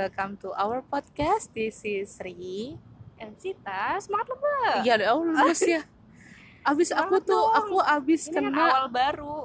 welcome 0.00 0.40
to 0.40 0.48
our 0.56 0.80
podcast. 0.80 1.52
This 1.52 1.84
is 1.84 2.16
Sri. 2.16 2.72
And 3.20 3.36
Sita, 3.36 4.00
semangat 4.00 4.32
lebah. 4.32 4.80
Iya, 4.80 4.94
oh 5.12 5.20
lulus 5.28 5.60
ya. 5.76 5.84
Abis 6.64 6.88
aku 6.88 7.20
tuh, 7.20 7.36
dong. 7.36 7.52
aku 7.52 7.76
abis 7.84 8.32
Ini 8.32 8.32
kan 8.32 8.44
kena. 8.48 8.64
awal 8.64 8.84
baru. 8.88 9.38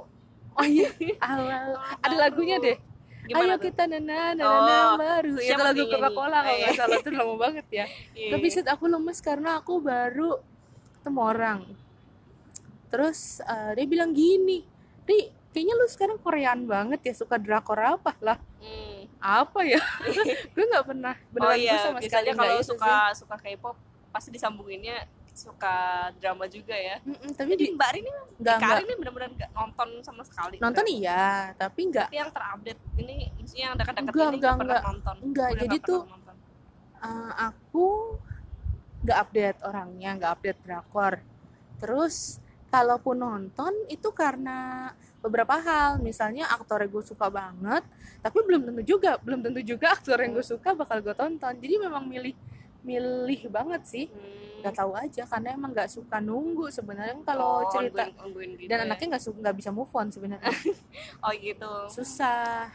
Oh 0.55 0.63
iya, 0.63 0.87
awal. 1.19 1.75
Ada 1.99 2.07
baru. 2.07 2.15
lagunya 2.23 2.55
deh. 2.63 2.77
Gimana 3.27 3.51
Ayo 3.51 3.59
tuh? 3.59 3.63
kita 3.67 3.83
nana 3.83 4.31
nana 4.31 4.43
Oh, 4.47 4.95
baru. 4.95 5.35
Itu 5.35 5.59
lagu 5.59 5.83
Coca-Cola 5.91 6.07
nyanyi? 6.39 6.39
kalau 6.39 6.55
nggak 6.55 6.71
iya. 6.71 6.79
salah 6.79 6.97
tuh 7.03 7.11
lama 7.11 7.35
banget 7.35 7.67
ya. 7.67 7.85
Iya. 8.15 8.31
Tapi 8.39 8.47
set 8.47 8.67
aku 8.71 8.85
lemes 8.87 9.19
karena 9.19 9.59
aku 9.59 9.73
baru 9.83 10.39
ketemu 10.95 11.19
orang. 11.19 11.59
Terus 12.87 13.43
eh, 13.43 13.71
dia 13.75 13.85
bilang 13.91 14.15
gini, 14.15 14.63
Ri, 15.03 15.19
kayaknya 15.51 15.73
lu 15.75 15.85
sekarang 15.91 16.15
Korean 16.15 16.63
banget 16.63 17.03
ya 17.03 17.11
suka 17.11 17.35
drakor 17.35 17.75
apa 17.75 18.15
lah? 18.23 18.39
Hmm. 18.63 18.94
Apa 19.25 19.59
ya? 19.65 19.81
gue 20.53 20.65
nggak 20.67 20.85
pernah 20.85 21.15
Oh 21.15 21.31
beneran 21.33 21.55
gue 21.55 21.63
iya, 21.63 21.77
sama 21.79 21.99
sekali 21.99 22.29
kalau 22.31 22.61
suka 22.61 22.93
sih. 23.09 23.17
suka 23.19 23.35
K-pop 23.35 23.75
pasti 24.11 24.29
disambunginnya 24.29 25.09
suka 25.27 25.75
drama 26.15 26.45
juga 26.45 26.71
ya. 26.71 27.01
Mm-mm, 27.01 27.33
tapi 27.33 27.49
Jadi 27.51 27.63
di 27.65 27.73
Mbak 27.73 27.89
Rini 27.91 28.09
nggak 28.37 28.55
Kak 28.55 28.61
nggak 28.61 28.77
Rini 28.79 28.93
benar-benar 28.95 29.29
nggak 29.33 29.51
nonton 29.51 29.89
sama 29.99 30.21
sekali. 30.23 30.55
nonton 30.57 30.85
iya, 30.87 31.51
tapi 31.55 31.79
nggak 31.89 32.07
Tapi 32.07 32.17
yang 32.17 32.31
terupdate 32.31 32.81
ini 32.95 33.17
maksudnya 33.35 33.63
yang 33.63 33.75
dekat-dekat 33.75 34.05
ini 34.05 34.15
enggak, 34.31 34.53
pernah 34.53 34.63
enggak. 34.63 34.83
nonton. 34.85 35.15
Enggak, 35.19 35.47
Udah 35.49 35.59
jadi 35.59 35.77
tuh- 35.81 36.05
nonton. 36.05 36.35
Eh, 36.95 37.31
aku 37.43 37.87
nggak 39.01 39.17
update 39.19 39.59
orangnya, 39.61 40.09
nggak 40.15 40.31
update 40.31 40.59
drakor. 40.63 41.13
Terus 41.77 42.15
kalaupun 42.75 43.15
nonton 43.15 43.71
itu 43.87 44.11
karena 44.11 44.91
beberapa 45.23 45.55
hal, 45.57 45.97
misalnya 45.97 46.43
aktor 46.47 46.83
yang 46.83 46.91
gue 46.91 47.05
suka 47.07 47.31
banget, 47.31 47.81
tapi 48.19 48.37
belum 48.43 48.67
tentu 48.67 48.83
juga, 48.85 49.15
belum 49.17 49.39
tentu 49.41 49.63
juga 49.63 49.95
aktor 49.95 50.19
yang 50.19 50.35
gue 50.35 50.43
suka 50.43 50.75
bakal 50.75 50.99
gue 50.99 51.15
tonton. 51.15 51.53
Jadi 51.55 51.75
memang 51.79 52.03
milih 52.03 52.35
milih 52.83 53.49
banget 53.49 53.81
sih, 53.87 54.05
Hmm. 54.05 54.61
nggak 54.61 54.75
tahu 54.75 54.91
aja 54.93 55.23
karena 55.25 55.49
emang 55.53 55.71
nggak 55.71 55.89
suka 55.89 56.17
nunggu 56.19 56.69
sebenarnya 56.69 57.15
kalau 57.23 57.63
Oh, 57.63 57.71
cerita 57.71 58.05
ongoing- 58.05 58.21
ongoing 58.21 58.51
gitu 58.57 58.69
dan 58.69 58.77
ya. 58.77 58.85
anaknya 58.85 59.07
nggak 59.13 59.23
suka 59.23 59.37
nggak 59.39 59.57
bisa 59.57 59.69
move 59.69 59.89
on 59.89 60.07
sebenarnya 60.09 60.49
Oh 61.25 61.31
gitu. 61.33 61.71
susah. 61.89 62.69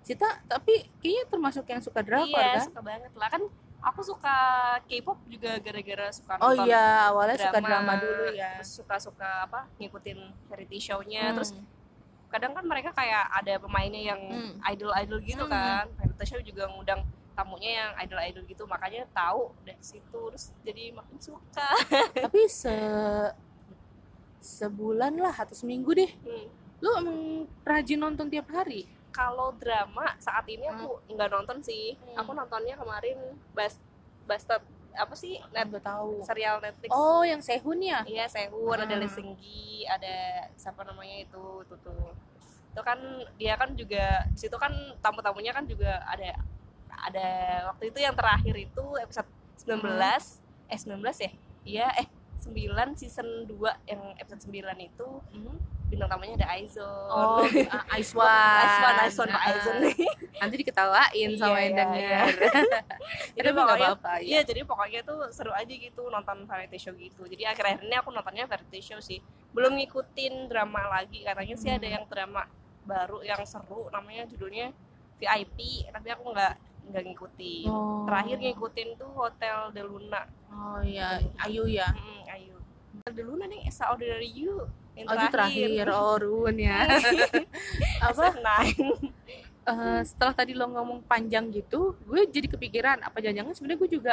Cita 0.00 0.28
tapi 0.44 0.84
kayaknya 1.00 1.24
termasuk 1.26 1.64
yang 1.64 1.80
suka 1.80 2.00
drakor 2.00 2.28
iya, 2.28 2.60
kan? 2.60 2.66
suka 2.68 2.80
banget 2.80 3.12
lah 3.16 3.28
kan. 3.28 3.42
Aku 3.84 4.00
suka 4.00 4.36
K-pop 4.84 5.20
juga 5.26 5.60
gara-gara 5.60 6.08
suka 6.08 6.40
Oh 6.40 6.50
nonton 6.50 6.66
iya, 6.66 6.84
awalnya 7.06 7.36
suka 7.38 7.58
drama 7.60 7.92
dulu 7.96 8.24
ya. 8.32 8.50
suka-suka 8.60 9.44
apa 9.44 9.68
ngikutin 9.76 10.18
variety 10.48 10.80
show-nya 10.80 11.28
Hmm. 11.28 11.36
terus 11.36 11.50
kadang 12.28 12.50
kan 12.50 12.64
mereka 12.64 12.90
kayak 12.90 13.28
ada 13.30 13.60
pemainnya 13.60 14.02
yang 14.08 14.20
Hmm. 14.24 14.52
idol-idol 14.66 15.20
gitu 15.20 15.44
Hmm. 15.44 15.52
kan 15.52 15.84
variety 15.94 16.24
show 16.26 16.40
juga 16.40 16.64
ngundang 16.66 17.04
tamunya 17.32 17.70
yang 17.76 17.90
idol-idol 18.00 18.42
gitu 18.44 18.62
makanya 18.64 19.04
tahu 19.10 19.52
dari 19.60 19.78
situ 19.80 20.20
terus 20.30 20.54
jadi 20.60 20.90
makin 20.90 21.18
suka 21.18 21.68
tapi 22.24 22.46
se 22.46 22.70
sebulan 24.40 25.16
lah 25.16 25.34
atau 25.34 25.52
seminggu 25.52 25.92
deh 25.92 26.10
Hmm. 26.20 26.46
lu 26.78 26.90
emang 26.94 27.18
rajin 27.62 27.96
nonton 27.96 28.28
tiap 28.28 28.44
hari 28.50 28.84
kalau 29.14 29.54
drama 29.54 30.10
saat 30.18 30.42
ini 30.46 30.66
aku 30.66 30.98
nggak 31.08 31.30
nonton 31.30 31.58
sih 31.60 31.94
Hmm. 31.94 32.18
aku 32.18 32.30
nontonnya 32.32 32.74
kemarin 32.74 33.16
Bas 33.50 33.78
Bastard 34.24 34.60
apa 34.92 35.10
sih 35.12 35.38
net 35.50 35.66
nggak 35.68 35.82
tahu 35.84 36.22
serial 36.22 36.58
Netflix 36.58 36.90
oh 36.90 37.22
yang 37.22 37.38
Sehun 37.38 37.78
ya 37.78 38.02
Iya, 38.04 38.26
Sehun, 38.26 38.74
ada 38.74 38.86
Hmm. 38.88 39.00
Lee 39.00 39.08
Seung 39.08 39.34
Gi, 39.36 39.82
ada 39.84 40.14
siapa 40.54 40.82
namanya 40.82 41.18
itu, 41.20 41.42
itu 41.60 41.74
tuh. 41.80 42.14
Itu 42.70 42.80
kan 42.80 42.98
dia 43.34 43.54
kan 43.54 43.74
juga 43.74 44.22
di 44.28 44.38
situ 44.40 44.54
kan 44.54 44.70
tamu-tamunya 44.98 45.50
kan 45.50 45.62
juga 45.64 45.98
ada 46.04 46.38
ada 46.90 47.28
waktu 47.68 47.90
itu 47.90 47.98
yang 47.98 48.14
terakhir 48.14 48.54
itu 48.56 48.84
episode 48.96 49.26
19 49.58 49.82
eh 50.64 50.78
19 50.78 51.02
ya? 51.20 51.30
Iya, 51.64 51.86
eh 51.96 52.06
9 52.40 52.54
season 52.94 53.26
2 53.44 53.50
yang 53.84 54.14
episode 54.16 54.42
9 54.44 54.54
itu 54.80 55.08
Hmm. 55.32 55.58
Bintang 55.94 56.10
tamunya 56.10 56.34
ada 56.36 56.48
Aizon. 56.50 57.06
oh 57.08 57.40
uh, 57.70 57.94
Aiswan 57.94 58.26
Aizwan, 58.60 58.94
Aizon, 58.98 59.30
Aizon. 59.30 59.76
nanti 60.42 60.54
diketawain 60.58 61.30
sama 61.34 61.54
Iya, 61.54 61.62
yang 61.62 61.72
iya, 61.72 61.78
denger 61.78 62.24
Jadi 63.32 63.46
tapi 63.46 63.56
nggak 63.56 63.78
apa-apa 63.78 64.12
ya 64.18 64.26
Iya, 64.26 64.40
jadi 64.42 64.60
pokoknya 64.62 65.00
tuh 65.02 65.18
seru 65.30 65.50
aja 65.50 65.70
gitu 65.70 66.02
nonton 66.06 66.44
variety 66.44 66.76
show 66.76 66.92
gitu. 66.92 67.22
Jadi 67.24 67.42
akhir-akhir 67.44 67.80
ini 67.80 67.94
aku 67.94 68.10
nontonnya 68.10 68.44
variety 68.44 68.80
show 68.80 68.98
sih. 68.98 69.22
Belum 69.50 69.74
ngikutin 69.74 70.46
drama 70.46 70.90
lagi. 70.90 71.22
Katanya 71.22 71.54
sih 71.54 71.70
ada 71.70 71.80
Hmm. 71.80 71.94
yang 71.94 72.04
drama 72.04 72.42
baru 72.82 73.22
yang 73.22 73.40
seru 73.42 73.86
namanya 73.88 74.26
judulnya 74.26 74.74
VIP, 75.14 75.58
tapi 75.88 76.08
aku 76.10 76.26
nggak 76.28 76.54
nggak 76.84 77.02
ngikutin. 77.06 77.64
Oh. 77.66 78.04
Terakhir 78.04 78.36
ngikutin 78.36 78.88
tuh 78.94 79.08
Hotel 79.10 79.72
de 79.72 79.82
Luna. 79.82 80.22
oh 80.50 80.78
iya 80.80 81.16
Ayu 81.40 81.64
ya 81.64 81.88
Hmm, 81.88 82.22
ayo. 82.28 82.58
Hotel 82.94 83.12
de 83.12 83.22
Luna 83.22 83.44
nih 83.44 83.64
Extraordinary 83.64 84.28
You 84.28 84.66
yang 84.94 85.06
oh 85.10 85.14
itu 85.18 85.26
terakhir 85.34 85.86
oh 85.90 86.16
Ruun 86.22 86.56
ya 86.58 86.86
apa 88.08 88.26
eh, 89.64 90.00
setelah 90.04 90.34
tadi 90.36 90.52
lo 90.52 90.68
ngomong 90.70 91.02
panjang 91.08 91.48
gitu, 91.50 91.96
gue 92.04 92.28
jadi 92.28 92.46
kepikiran 92.52 93.00
apa 93.00 93.16
jangan-jangan 93.18 93.54
sebenarnya 93.56 93.80
gue 93.80 93.90
juga 93.90 94.12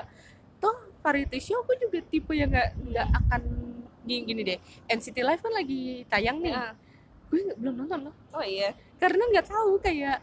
toh 0.63 0.73
variety 1.03 1.39
show 1.43 1.59
gue 1.67 1.75
juga 1.81 1.99
tipe 2.07 2.31
yang 2.31 2.49
nggak 2.49 2.69
nggak 2.87 3.07
akan 3.25 3.41
gini, 4.07 4.21
gini 4.25 4.41
deh. 4.47 4.59
NCT 4.89 5.17
Live 5.21 5.41
kan 5.43 5.53
lagi 5.53 6.07
tayang 6.07 6.39
nih, 6.41 6.53
Ya. 6.55 6.73
gue 7.29 7.41
belum 7.59 7.73
nonton 7.83 8.09
loh 8.09 8.15
Oh 8.33 8.41
iya. 8.43 8.73
karena 8.97 9.21
nggak 9.27 9.47
tahu 9.49 9.77
kayak. 9.81 10.19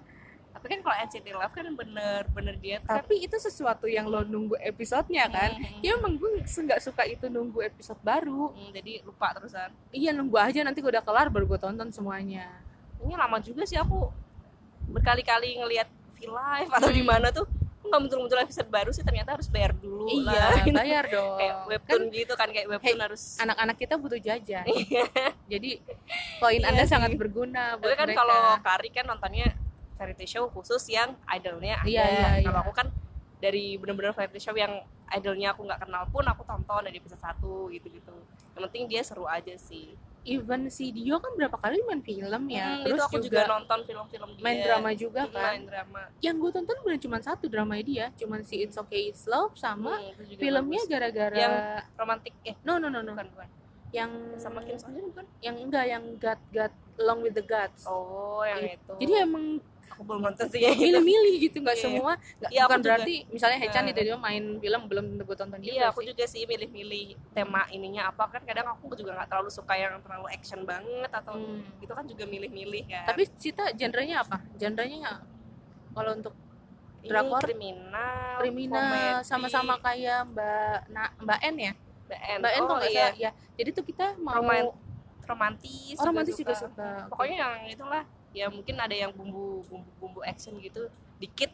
Tapi 0.59 0.67
kan 0.69 0.81
kalau 0.83 0.97
NCT 1.01 1.27
Love 1.31 1.55
kan 1.55 1.67
bener-bener 1.71 2.55
dia 2.57 2.77
tuh 2.77 2.91
kan 2.91 2.99
Tapi 2.99 3.15
itu 3.21 3.37
sesuatu 3.39 3.87
yang 3.87 4.05
lo 4.05 4.21
nunggu 4.21 4.59
episodenya 4.61 5.25
kan. 5.29 5.55
Hmm, 5.55 5.79
Ya 5.79 5.95
emang 5.95 6.15
gue 6.15 6.43
nggak 6.43 6.83
suka 6.83 7.07
itu 7.07 7.27
nunggu 7.27 7.63
episode 7.65 7.99
baru. 8.01 8.51
hmm, 8.51 8.71
jadi 8.73 8.93
lupa 9.03 9.31
terusan. 9.31 9.71
Iya 9.89 10.11
nunggu 10.11 10.35
aja 10.35 10.61
nanti 10.61 10.79
gue 10.79 10.91
udah 10.91 11.01
kelar 11.01 11.27
baru 11.29 11.47
gue 11.47 11.59
tonton 11.59 11.89
semuanya. 11.89 12.51
ini 12.99 13.15
lama 13.15 13.39
juga 13.39 13.63
sih 13.63 13.79
aku 13.79 14.11
berkali-kali 14.89 15.55
ngelihat 15.57 15.87
V-Live 16.13 16.71
atau 16.73 16.91
di 16.91 16.99
Hmm. 16.99 17.11
mana 17.13 17.31
tuh 17.31 17.47
nggak 17.81 18.01
muncul-muncul 18.03 18.37
episode 18.39 18.69
baru 18.69 18.91
sih 18.91 19.01
ternyata 19.01 19.33
harus 19.33 19.47
bayar 19.47 19.73
dulu 19.73 20.11
Iya 20.11 20.29
lah 20.29 20.61
bayar 20.67 21.05
dong. 21.15 21.39
kayak 21.39 21.55
Kan 21.55 21.69
webtoon 21.69 22.03
gitu 22.11 22.33
kan 22.35 22.49
kayak 22.51 22.67
webtoon 22.69 23.01
harus 23.01 23.23
anak-anak 23.39 23.77
kita 23.79 23.95
butuh 23.95 24.19
jajan. 24.19 24.67
Jadi 25.53 25.71
poin 26.37 26.59
Iya 26.59 26.69
anda 26.69 26.83
sih. 26.83 26.91
sangat 26.91 27.15
berguna 27.15 27.75
tapi 27.75 27.87
buat 27.87 27.97
kan 27.97 28.07
mereka. 28.09 28.19
kalau 28.19 28.43
Kari 28.61 28.91
kan 28.91 29.05
nontonnya 29.07 29.47
variety 29.99 30.27
show 30.31 30.47
khusus 30.49 30.87
yang 30.89 31.19
idolnya 31.27 31.83
ada. 31.83 31.91
Iya, 31.91 32.05
iya, 32.07 32.29
kalau 32.47 32.63
iya. 32.63 32.65
aku 32.65 32.73
kan 32.73 32.87
dari 33.39 33.75
bener-bener 33.77 34.15
variety 34.15 34.39
show 34.39 34.55
yang 34.55 34.83
idolnya 35.11 35.53
aku 35.53 35.67
nggak 35.67 35.83
kenal 35.83 36.07
pun 36.09 36.23
aku 36.23 36.43
tonton 36.47 36.87
dari 36.87 36.97
episode 36.97 37.21
1 37.21 37.75
gitu-gitu. 37.75 38.15
Yang 38.55 38.63
penting 38.71 38.85
dia 38.87 39.03
seru 39.03 39.27
aja 39.27 39.55
sih. 39.59 39.99
Even 40.29 40.69
si 40.69 40.93
Dio 40.93 41.17
kan 41.17 41.33
berapa 41.35 41.57
kali 41.57 41.81
main 41.89 42.05
film 42.05 42.43
ya? 42.53 42.77
Hmm, 42.77 42.85
terus 42.85 43.01
itu 43.01 43.07
aku 43.07 43.17
juga, 43.23 43.49
nonton 43.49 43.81
film-film 43.87 44.29
dia. 44.37 44.45
main 44.45 44.59
drama 44.61 44.91
juga 44.93 45.23
kan? 45.25 45.57
main 45.57 45.63
drama. 45.65 46.01
Yang 46.21 46.37
gue 46.37 46.51
tonton 46.53 46.77
bukan 46.85 46.99
cuma 47.01 47.19
satu 47.23 47.47
drama 47.49 47.75
dia 47.81 48.13
cuma 48.13 48.37
si 48.45 48.61
It's 48.61 48.77
Okay 48.77 49.09
It's 49.09 49.25
Love 49.25 49.57
sama 49.57 49.97
Hmm, 49.97 50.21
juga 50.29 50.41
filmnya 50.43 50.83
gara-gara 50.85 51.39
Yang- 51.39 51.59
romantik 51.97 52.35
eh 52.45 52.55
no 52.61 52.77
no 52.77 52.93
no 52.93 53.01
no. 53.01 53.17
bukan 53.17 53.29
bukan. 53.33 53.49
Yang 53.89 54.11
sama 54.37 54.61
Kim 54.61 54.77
So 54.77 54.93
Hyun 54.93 55.09
bukan? 55.09 55.25
yang 55.41 55.57
enggak 55.57 55.85
yang 55.89 56.05
God 56.21 56.41
God 56.53 56.73
Along 56.99 57.21
with 57.25 57.33
the 57.33 57.47
Gods. 57.47 57.87
Oh, 57.87 58.43
yang 58.43 58.75
itu. 58.75 58.93
jadi 59.01 59.23
emang 59.25 59.63
aku 59.89 60.03
belum 60.03 60.21
nonton 60.23 60.47
sih. 60.47 60.61
itu. 60.61 60.75
milih-milih 60.75 61.35
gitu 61.43 61.57
nggak 61.59 61.75
Iya. 61.75 61.85
semua 61.85 62.13
Iya, 62.45 62.61
aku 62.61 62.69
bukan 62.69 62.79
juga. 62.79 62.87
berarti 62.87 63.15
misalnya 63.29 63.59
Hechan 63.59 63.83
Nah. 63.83 63.91
itu 63.91 64.01
dia 64.03 64.17
main 64.17 64.45
film 64.57 64.81
belum 64.85 65.05
tentu 65.09 65.23
gue 65.25 65.37
tonton 65.37 65.59
juga 65.59 65.73
Iya, 65.73 65.85
aku 65.89 66.01
sih. 66.01 66.09
juga 66.09 66.25
sih 66.25 66.43
milih-milih 66.45 67.05
tema 67.31 67.63
ininya 67.69 68.03
apa 68.07 68.25
kan 68.29 68.43
kadang 68.43 68.67
aku 68.69 68.93
juga 68.93 69.15
nggak 69.15 69.29
terlalu 69.29 69.51
suka 69.51 69.75
yang 69.75 69.97
terlalu 69.99 70.27
action 70.29 70.61
banget 70.63 71.11
atau 71.11 71.35
Hmm. 71.35 71.63
itu 71.79 71.91
kan 71.91 72.05
juga 72.05 72.25
milih-milih 72.25 72.83
kan. 72.87 73.05
tapi 73.07 73.23
Cita 73.35 73.71
genrenya 73.73 74.21
apa 74.21 74.41
genrenya 74.55 75.23
kalau 75.91 76.13
untuk 76.13 76.35
drakor, 77.01 77.41
kriminal, 77.41 78.37
kriminal 78.39 79.23
sama-sama 79.23 79.79
kayak 79.79 80.27
Mbak 80.27 80.79
Na, 80.89 81.03
Mbak 81.17 81.41
N 81.45 81.57
ya 81.57 81.73
Mbak 82.05 82.21
N. 82.21 82.39
Mbak 82.39 82.53
N 82.53 82.59
oh, 82.59 82.67
kalau 82.67 82.81
iya. 82.83 82.91
salah 82.91 83.15
ya 83.17 83.31
jadi 83.55 83.71
tuh 83.71 83.85
kita 83.85 84.07
mau 84.19 84.35
Roman- 84.37 84.75
romantis. 85.25 85.95
oh, 85.95 86.05
romantis 86.05 86.35
juga 86.35 86.55
suka 86.55 87.07
Pokoknya 87.07 87.37
yang 87.39 87.55
itulah 87.69 88.03
ya 88.33 88.47
mungkin 88.49 88.77
ada 88.77 88.93
yang 88.93 89.11
bumbu 89.11 89.65
bumbu 89.67 89.91
bumbu 89.99 90.21
action 90.23 90.57
gitu 90.61 90.89
dikit 91.17 91.51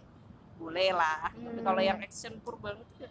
boleh 0.55 0.95
lah. 0.95 1.31
Tapi 1.31 1.61
Hmm. 1.61 1.67
kalau 1.67 1.81
yang 1.83 1.99
action 1.99 2.39
pur 2.41 2.55
banget 2.59 2.87
ya. 2.99 3.09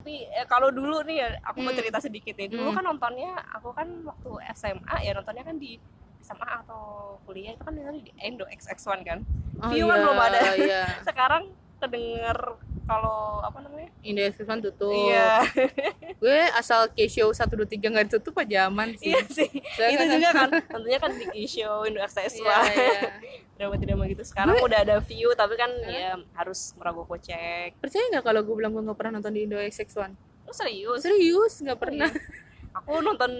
Tapi 0.00 0.14
eh, 0.28 0.44
kalau 0.44 0.68
dulu 0.68 1.00
nih 1.02 1.16
ya, 1.16 1.28
aku 1.40 1.64
mau 1.64 1.72
Hmm. 1.72 1.80
cerita 1.80 1.98
sedikit 1.98 2.36
nih. 2.36 2.52
Dulu 2.52 2.68
Hmm. 2.68 2.76
kan 2.76 2.84
nontonnya, 2.84 3.32
aku 3.50 3.72
kan 3.72 3.88
waktu 4.04 4.30
SMA 4.52 4.96
ya 5.00 5.16
nontonnya 5.16 5.44
kan 5.44 5.56
di 5.56 5.80
SMA 6.20 6.44
atau 6.64 7.16
kuliah 7.24 7.52
itu 7.52 7.64
kan 7.64 7.72
di 7.72 7.80
Indo 8.20 8.44
XX1 8.48 9.00
kan. 9.04 9.18
Oh, 9.60 9.68
View 9.72 9.88
kan 9.88 9.98
belum 10.04 10.18
ada. 10.20 10.38
Iya. 10.56 10.82
Sekarang 11.08 11.52
kedenger 11.80 12.36
kalau 12.84 13.40
apa 13.40 13.58
namanya? 13.64 13.88
Indah 14.04 14.28
Express 14.28 14.60
tutup. 14.60 14.92
Iya. 14.92 15.44
gue 16.22 16.38
asal 16.56 16.88
K-show 16.92 17.32
123 17.32 17.80
nggak 17.80 18.06
ditutup 18.12 18.36
aja 18.40 18.68
aman 18.68 18.92
sih. 18.96 19.12
Iya 19.12 19.20
sih. 19.28 19.50
Soalnya 19.76 19.96
itu 19.96 20.04
juga 20.20 20.28
kan 20.32 20.50
tentunya 20.76 20.98
kan 21.00 21.10
di 21.16 21.44
show 21.48 21.84
Indo 21.88 22.00
XTS 22.04 22.40
Iya, 22.40 22.58
iya. 22.72 23.00
drama-drama 23.56 24.04
gitu. 24.12 24.24
Sekarang 24.24 24.60
udah 24.60 24.78
ada 24.84 24.96
view 25.00 25.32
tapi 25.32 25.54
kan 25.56 25.70
ya 25.88 26.20
harus 26.36 26.76
merogoh 26.76 27.08
kocek. 27.08 27.80
Percaya 27.80 28.04
nggak 28.12 28.24
kalau 28.24 28.40
gue 28.44 28.54
bilang 28.54 28.72
gue 28.76 28.82
nggak 28.84 28.98
pernah 28.98 29.20
nonton 29.20 29.32
di 29.32 29.48
Indo 29.48 29.56
XX1 29.56 30.12
lu 30.44 30.52
serius? 30.52 31.00
Serius 31.00 31.54
nggak 31.64 31.80
pernah. 31.80 32.12
Aku 32.76 33.00
nonton 33.00 33.32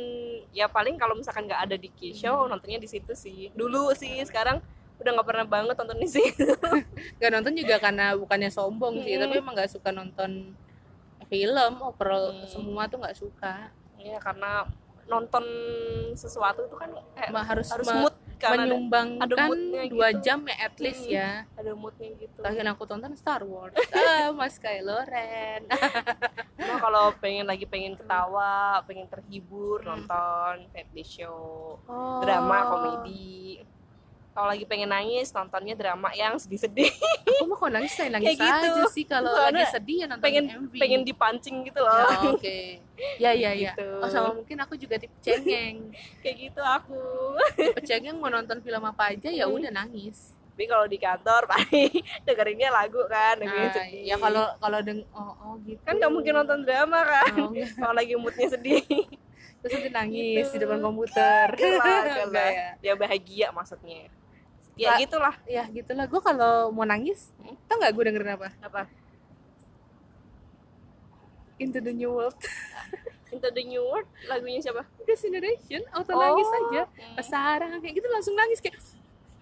ya 0.56 0.70
paling 0.70 0.96
kalau 0.96 1.18
misalkan 1.18 1.44
nggak 1.44 1.60
ada 1.68 1.76
di 1.76 1.92
Hmm. 1.92 1.98
K-show 2.00 2.36
nontonnya 2.48 2.80
di 2.80 2.88
situ 2.88 3.12
sih. 3.12 3.52
Dulu 3.52 3.92
sih 3.92 4.16
sekarang 4.24 4.64
udah 5.04 5.12
nggak 5.12 5.28
pernah 5.28 5.46
banget 5.46 5.74
nonton 5.76 5.98
di 5.98 6.08
situ 6.08 6.48
nggak 7.16 7.30
nonton 7.30 7.52
juga 7.54 7.76
karena 7.78 8.06
bukannya 8.14 8.48
sombong 8.48 8.94
sih 8.98 9.14
Hmm. 9.14 9.22
tapi 9.22 9.34
emang 9.36 9.52
nggak 9.52 9.70
suka 9.70 9.90
nonton 9.90 10.56
film 11.24 11.72
overall 11.78 12.32
Hmm. 12.32 12.46
semua 12.46 12.82
tuh 12.86 12.98
nggak 12.98 13.14
suka 13.14 13.68
ya 13.96 14.16
karena 14.18 14.64
nonton 15.04 15.44
sesuatu 16.14 16.64
itu 16.64 16.74
kan 16.74 16.88
kayak 17.12 17.28
Ma- 17.28 17.44
harus, 17.44 17.68
harus 17.68 17.88
mood 17.90 18.14
kan 18.34 18.56
menyumbangkan 18.58 19.20
ada 19.22 19.36
dua 19.86 20.08
gitu. 20.10 20.20
jam 20.22 20.38
ya 20.42 20.56
at 20.58 20.76
least 20.78 21.04
Hmm. 21.04 21.12
ya 21.12 21.28
ada 21.54 21.72
moodnya 21.72 22.08
gitu 22.14 22.40
terakhir 22.40 22.64
aku 22.66 22.84
tonton 22.84 23.12
Star 23.14 23.40
Wars 23.42 23.76
ah 23.90 24.32
Mas 24.32 24.56
Kylo 24.56 24.96
Ren 25.02 25.68
Cuma 26.56 26.76
kalau 26.82 27.12
pengen 27.14 27.44
lagi 27.44 27.64
pengen 27.64 27.94
ketawa 27.94 28.80
pengen 28.82 29.04
terhibur 29.06 29.80
Hmm. 29.80 30.02
nonton 30.02 30.68
family 30.70 31.04
show 31.04 31.76
Oh. 31.84 32.20
drama 32.20 32.58
komedi 32.66 33.60
kalau 34.34 34.50
lagi 34.50 34.66
pengen 34.66 34.90
nangis 34.90 35.30
nontonnya 35.30 35.72
drama 35.72 36.10
yang 36.10 36.34
sedih-sedih. 36.34 36.90
Aku 37.24 37.46
mah 37.46 37.54
kalau 37.54 37.72
nangis 37.72 37.94
saya 37.94 38.10
nangis 38.10 38.34
Kayak 38.34 38.42
gitu. 38.42 38.66
aja 38.66 38.82
sih 38.90 39.04
kalau 39.04 39.30
lagi 39.30 39.62
sedih 39.70 39.96
ya 39.96 40.06
nonton 40.06 40.20
pengen 40.20 40.44
MV 40.50 40.72
pengen 40.74 41.00
dipancing 41.02 41.56
gitu 41.62 41.78
Ya, 41.78 41.86
loh 41.86 42.34
oke. 42.34 42.58
Ya 43.16 43.30
ya 43.32 43.50
ya. 43.52 43.72
Gitu. 43.72 43.88
oh 43.96 44.08
sama 44.08 44.34
mungkin 44.34 44.58
aku 44.58 44.74
juga 44.74 44.98
tipe 44.98 45.14
cengeng. 45.20 45.94
Kayak 46.22 46.36
gitu 46.40 46.60
aku. 46.60 46.98
Tipe 47.54 47.80
cengeng 47.80 48.18
mau 48.18 48.26
nonton 48.26 48.58
film 48.58 48.82
apa 48.82 49.14
aja 49.14 49.30
ya 49.30 49.46
Hmm. 49.46 49.54
udah 49.54 49.70
nangis. 49.72 50.34
Tapi 50.50 50.66
kalau 50.66 50.86
di 50.86 50.98
kantor 50.98 51.42
paling 51.50 51.94
dengerinnya 52.22 52.70
lagu 52.70 53.02
kan 53.06 53.38
dengerin 53.38 53.58
nah, 53.60 53.72
sedih. 53.72 54.02
ya 54.04 54.16
kalau 54.18 54.46
kalau 54.56 54.78
deng 54.80 55.06
oh, 55.10 55.30
oh 55.40 55.54
gitu. 55.62 55.78
Kan 55.80 55.94
nggak 55.94 56.10
mungkin 56.10 56.32
nonton 56.34 56.58
drama 56.60 57.00
kan. 57.02 57.32
Oh, 57.38 57.54
kalau 57.78 57.94
lagi 57.94 58.14
moodnya 58.14 58.50
sedih. 58.50 58.82
Terus 59.58 59.78
nanti 59.78 59.90
nangis 59.90 60.44
Gitu. 60.44 60.52
di 60.52 60.58
depan 60.60 60.78
komputer. 60.78 61.54
Enggak 61.54 62.26
lah. 62.28 62.50
ya. 62.50 62.68
Ya 62.82 62.92
bahagia 62.94 63.48
maksudnya 63.48 64.10
ya 64.74 64.90
Lah. 64.90 64.98
gitulah 64.98 65.34
ya 65.44 65.64
gitulah 65.68 66.04
gue 66.04 66.20
kalau 66.20 66.68
mau 66.68 66.82
nangis 66.82 67.30
Hmm? 67.36 67.54
tau 67.64 67.76
nggak 67.76 67.92
gue 67.92 68.02
dengerin 68.04 68.32
apa 68.32 68.48
apa 68.60 68.82
Into 71.56 71.78
the 71.78 71.92
New 71.92 72.10
World 72.12 72.34
Into 73.32 73.48
the 73.48 73.62
New 73.62 73.82
World 73.82 74.08
lagunya 74.24 74.58
siapa 74.60 74.82
Generation 75.06 75.82
auto 75.90 76.12
nangis 76.12 76.46
Oh. 76.46 76.58
aja 76.64 76.82
Hmm. 76.88 77.14
pas 77.14 77.24
Sarah 77.24 77.70
kayak 77.76 77.94
gitu 77.94 78.08
langsung 78.08 78.34
nangis 78.34 78.58
kayak 78.58 78.78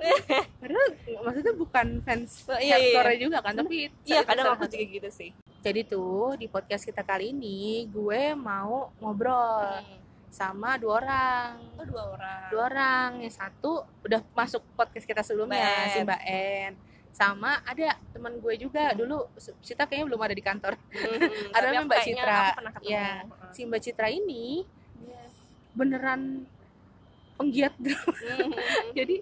padahal 0.60 0.88
maksudnya 1.22 1.54
bukan 1.54 1.86
fans 2.02 2.42
Oh, 2.44 2.58
iya, 2.58 2.74
iya, 2.74 2.98
hardcore 2.98 3.22
juga 3.22 3.38
kan 3.38 3.54
tapi 3.54 3.86
iya 4.02 4.20
kadang 4.22 4.50
aku 4.50 4.66
juga 4.66 4.84
gitu 4.90 5.08
sih 5.08 5.30
jadi 5.62 5.86
tuh 5.86 6.34
di 6.34 6.46
podcast 6.46 6.82
kita 6.82 7.00
kali 7.00 7.30
ini 7.30 7.86
gue 7.86 8.34
mau 8.34 8.90
ngobrol 8.98 9.80
Hmm. 9.80 10.01
Sama 10.32 10.74
dua 10.74 10.92
orang 10.98 11.48
oh 11.76 11.84
dua 11.84 12.02
orang 12.10 12.40
dua 12.48 12.62
orang 12.66 13.10
yang 13.20 13.30
satu 13.30 13.72
udah 14.00 14.24
masuk 14.32 14.64
podcast 14.72 15.04
kita 15.04 15.20
sebelumnya 15.20 15.60
Mbak 15.60 15.86
si. 15.86 15.98
Mbak 16.02 16.20
En 16.24 16.72
sama 17.12 17.60
ada 17.62 17.92
teman 18.08 18.32
gue 18.34 18.54
juga 18.56 18.90
dulu 18.92 19.28
Sita 19.60 19.84
kayaknya 19.84 20.08
belum 20.08 20.20
ada 20.22 20.32
di 20.32 20.40
kantor 20.40 20.72
Hmm, 20.88 21.52
Ada 21.52 21.84
Mbak 21.84 22.00
Citra. 22.02 22.40
Iya. 22.80 23.28
si 23.52 23.60
Mbak 23.62 23.80
Citra 23.82 24.08
ini 24.08 24.64
beneran 25.72 26.44
penggiat 27.34 27.74
drama 27.76 28.12
Hmm. 28.14 28.52
jadi 28.96 29.16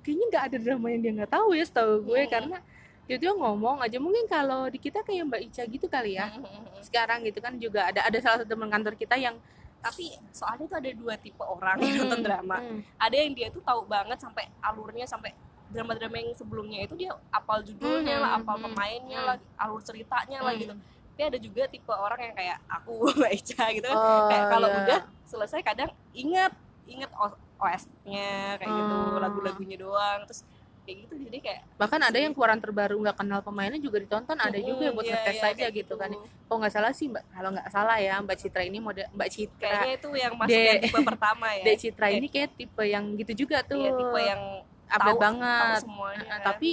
kayaknya 0.00 0.24
nggak 0.28 0.44
ada 0.46 0.56
drama 0.58 0.86
yang 0.88 1.00
dia 1.00 1.12
nggak 1.16 1.32
tahu 1.32 1.48
ya 1.52 1.64
setahu 1.64 2.02
gue 2.04 2.22
Hmm. 2.22 2.30
karena 2.30 2.58
dia 3.02 3.16
tuh 3.18 3.34
ngomong 3.34 3.82
aja 3.82 3.98
mungkin 3.98 4.24
kalau 4.26 4.66
di 4.66 4.78
kita 4.78 5.02
kayak 5.02 5.26
Mbak 5.26 5.40
Ica 5.50 5.62
gitu 5.66 5.86
kali 5.86 6.14
ya 6.14 6.30
Hmm. 6.30 6.46
sekarang 6.80 7.22
gitu 7.22 7.38
kan 7.38 7.54
juga 7.56 7.86
ada 7.86 8.02
ada 8.02 8.18
salah 8.18 8.38
satu 8.38 8.48
teman 8.48 8.68
kantor 8.68 8.94
kita 8.94 9.14
yang 9.14 9.34
tapi 9.82 10.14
soalnya 10.30 10.64
tuh 10.64 10.78
ada 10.78 10.90
dua 10.94 11.14
tipe 11.18 11.42
orang 11.42 11.76
yang 11.82 12.06
nonton 12.06 12.22
drama 12.22 12.62
Hmm. 12.62 12.80
ada 12.96 13.16
yang 13.18 13.34
dia 13.34 13.50
tuh 13.50 13.60
tahu 13.60 13.82
banget 13.84 14.16
sampai 14.16 14.46
alurnya 14.62 15.04
sampai 15.04 15.34
drama-drama 15.68 16.16
yang 16.16 16.36
sebelumnya 16.36 16.84
itu 16.84 16.94
dia 16.94 17.10
apal 17.28 17.58
judulnya 17.60 18.16
Hmm, 18.16 18.22
lah, 18.22 18.30
apal 18.38 18.56
hmm, 18.60 18.64
pemainnya 18.68 19.18
hmm. 19.18 19.28
lah, 19.28 19.36
alur 19.58 19.80
ceritanya 19.80 20.38
lah 20.38 20.52
Hmm. 20.54 20.62
gitu. 20.62 20.74
Tapi 21.12 21.22
ada 21.28 21.38
juga 21.40 21.62
tipe 21.66 21.92
orang 21.92 22.20
yang 22.20 22.34
kayak 22.36 22.58
aku 22.68 22.92
Mbak 23.18 23.32
Ica 23.36 23.64
gitu 23.72 23.86
kan. 23.88 23.96
Oh, 23.96 24.28
kayak 24.28 24.44
kalau 24.48 24.68
iya. 24.68 24.78
udah 24.84 25.00
selesai 25.24 25.60
kadang 25.64 25.90
inget 26.12 26.52
inget 26.84 27.08
OS-nya 27.56 28.60
kayak 28.60 28.68
gitu, 28.70 28.96
Hmm. 29.00 29.16
lagu-lagunya 29.18 29.76
doang. 29.80 30.20
Terus 30.28 30.44
kayak 30.82 30.96
gitu 31.02 31.12
jadi 31.22 31.36
kayak 31.38 31.58
bahkan 31.74 31.98
ada 31.98 32.14
yang 32.14 32.30
keluaran 32.30 32.58
terbaru 32.58 32.94
nggak 32.98 33.14
kenal 33.14 33.38
pemainnya 33.40 33.78
juga 33.78 33.96
ditonton 33.98 34.34
ada 34.34 34.52
"Hmm, 34.52 34.66
juga 34.66 34.80
yang 34.82 34.92
buat 34.92 35.04
iya, 35.04 35.12
ngetes 35.16 35.34
iya, 35.34 35.46
aja 35.46 35.62
kayak 35.62 35.72
gitu 35.78 35.92
kan 35.94 36.10
kalau 36.44 36.56
nggak 36.58 36.72
salah 36.72 36.90
sih 36.90 37.06
mbak 37.06 37.22
kalau 37.28 37.48
nggak 37.50 37.68
salah 37.68 37.96
ya 37.96 38.12
mbak 38.18 38.36
Citra 38.36 38.60
ini 38.62 38.76
mode 38.76 39.02
mbak 39.08 39.28
Citra 39.28 39.78
Kayaknya 39.78 39.92
itu 39.94 40.08
yang 40.12 40.32
masuk 40.34 40.52
De- 40.52 40.66
yang 40.66 40.80
tipe 40.80 40.98
pertama 41.00 41.46
ya. 41.52 41.62
Dek 41.64 41.76
Citra 41.78 42.06
ini 42.10 42.26
kayak 42.26 42.48
tipe 42.52 42.82
yang 42.84 43.04
gitu 43.14 43.32
juga 43.40 43.56
tuh 43.62 43.78
Iya, 43.78 43.90
tipe 43.92 44.18
yang 44.20 44.40
update 44.86 45.08
tahu- 45.08 45.22
banget 45.22 45.72
tahu 45.72 45.82
semuanya. 45.86 46.26
Nah, 46.26 46.38
tapi 46.42 46.68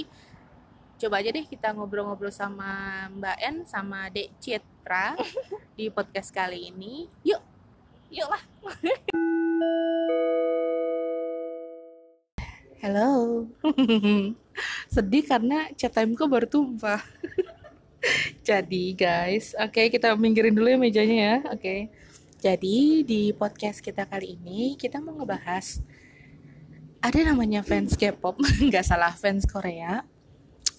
coba 0.96 1.14
aja 1.16 1.28
deh 1.30 1.42
kita 1.42 1.66
ngobrol-ngobrol 1.70 2.28
sama 2.28 3.06
Mbak 3.10 3.36
En 3.40 3.54
sama 3.64 4.08
Dek 4.08 4.28
Citra 4.36 5.16
di 5.78 5.88
podcast 5.88 6.28
kali 6.28 6.68
ini. 6.68 7.06
Yuk. 7.22 7.40
yuk 8.10 8.26
lah. 8.26 8.42
Hello. 12.80 13.44
Sedih 14.88 15.20
karena 15.28 15.68
chat 15.76 15.92
timeku 15.92 16.24
baru 16.24 16.48
tumpah. 16.48 17.04
Jadi 18.48 18.96
guys, 18.96 19.52
oke 19.52 19.92
kita 19.92 20.16
minggirin 20.16 20.56
dulu 20.56 20.64
ya 20.64 20.80
mejanya 20.80 21.16
ya. 21.20 21.36
Oke. 21.52 21.92
Jadi 22.40 23.04
di 23.04 23.36
podcast 23.36 23.84
kita 23.84 24.08
kali 24.08 24.32
ini 24.40 24.80
kita 24.80 24.96
mau 24.96 25.12
ngebahas 25.12 25.84
ada 27.04 27.20
namanya 27.20 27.60
fans 27.60 28.00
K-pop, 28.00 28.40
nggak 28.72 28.84
salah 28.88 29.12
fans 29.12 29.44
Korea 29.44 30.00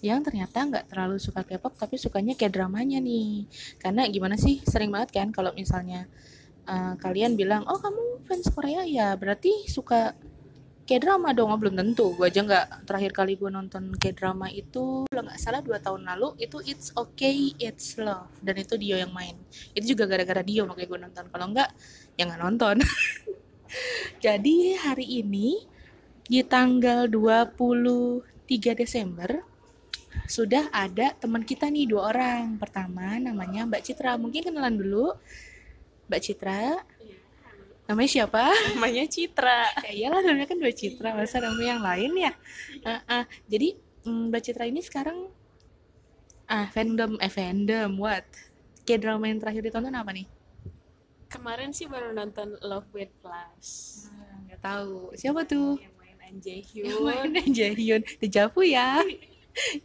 yang 0.01 0.25
ternyata 0.25 0.57
nggak 0.57 0.89
terlalu 0.89 1.21
suka 1.21 1.45
K-pop 1.45 1.77
tapi 1.77 2.01
sukanya 2.01 2.33
kayak 2.33 2.57
dramanya 2.57 2.97
nih. 2.97 3.45
Karena 3.77 4.09
gimana 4.09 4.41
sih 4.41 4.57
sering 4.65 4.89
banget 4.89 5.21
kan 5.21 5.29
kalau 5.29 5.53
misalnya 5.53 6.09
eh, 6.65 6.93
kalian 6.97 7.37
bilang 7.37 7.61
oh 7.69 7.77
kamu 7.77 8.25
fans 8.25 8.49
Korea 8.49 8.89
ya 8.89 9.13
berarti 9.13 9.69
suka 9.69 10.17
kayak 10.91 11.07
drama 11.07 11.31
dong 11.31 11.47
oh, 11.47 11.55
belum 11.55 11.79
tentu. 11.79 12.11
Gue 12.19 12.27
aja 12.27 12.43
nggak 12.43 12.83
terakhir 12.83 13.15
kali 13.15 13.39
gue 13.39 13.47
nonton 13.47 13.95
kayak 13.95 14.19
drama 14.19 14.51
itu 14.51 15.07
kalau 15.07 15.23
nggak 15.23 15.39
salah 15.39 15.63
dua 15.63 15.79
tahun 15.79 16.03
lalu 16.03 16.35
itu 16.43 16.59
it's 16.67 16.91
okay 16.99 17.55
it's 17.63 17.95
love. 17.95 18.27
Dan 18.43 18.59
itu 18.59 18.75
Dio 18.75 18.99
yang 18.99 19.15
main. 19.15 19.39
Itu 19.71 19.95
juga 19.95 20.03
gara-gara 20.03 20.43
Dio 20.43 20.67
makanya 20.67 20.91
gue 20.91 20.99
nonton. 21.07 21.25
Kalau 21.31 21.45
nggak 21.55 21.69
ya 22.19 22.27
nggak 22.27 22.41
nonton. 22.43 22.75
Jadi 24.25 24.75
hari 24.75 25.23
ini 25.23 25.63
di 26.27 26.43
tanggal 26.43 27.07
23 27.07 28.75
Desember 28.75 29.47
sudah 30.27 30.67
ada 30.75 31.15
teman 31.15 31.47
kita 31.47 31.71
nih 31.71 31.87
dua 31.87 32.11
orang. 32.11 32.59
Pertama 32.59 33.15
namanya 33.15 33.63
Mbak 33.63 33.79
Citra. 33.87 34.19
Mungkin 34.19 34.51
kenalan 34.51 34.75
dulu 34.75 35.15
Mbak 36.11 36.19
Citra 36.19 36.83
namanya 37.89 38.09
siapa? 38.09 38.43
Namanya 38.75 39.03
Citra. 39.09 39.61
ya 39.87 39.91
iyalah 39.91 40.21
namanya 40.23 40.47
kan 40.47 40.57
dua 40.57 40.73
Citra. 40.73 41.15
Masa 41.17 41.41
namanya 41.41 41.69
yang 41.77 41.83
lain 41.83 42.11
ya? 42.17 42.31
Ah, 42.85 43.01
ah. 43.07 43.23
jadi 43.49 43.77
mm, 44.05 44.31
Mbak 44.31 44.41
Citra 44.41 44.65
ini 44.69 44.81
sekarang 44.83 45.27
ah 46.51 46.67
fandom 46.71 47.15
eh 47.19 47.31
fandom 47.31 47.91
what? 47.99 48.27
Kayak 48.83 49.07
drama 49.07 49.25
yang 49.29 49.39
terakhir 49.39 49.61
ditonton 49.63 49.95
apa 49.95 50.11
nih? 50.11 50.27
Kemarin 51.31 51.71
sih 51.71 51.87
baru 51.87 52.11
nonton 52.11 52.59
Love 52.59 52.91
with 52.91 53.11
Plus. 53.23 53.67
Ah, 54.11 54.35
nggak 54.47 54.61
tahu. 54.61 55.15
Siapa 55.15 55.47
tuh? 55.47 55.79
Yang 55.79 55.95
main 55.95 56.17
An 56.19 56.35
yang 56.43 56.63
Hyun. 56.67 57.03
main 57.07 57.31
Anjahyun 57.39 58.01
Dejavu 58.19 58.61
ya? 58.67 58.99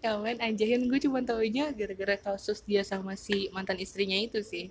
Yang 0.03 0.17
main 0.23 0.39
Anjahyun 0.43 0.83
gue 0.91 0.99
cuma 1.03 1.23
taunya 1.23 1.71
gara-gara 1.71 2.19
kasus 2.19 2.63
dia 2.67 2.83
sama 2.83 3.15
si 3.15 3.47
mantan 3.55 3.79
istrinya 3.79 4.19
itu 4.19 4.43
sih. 4.43 4.71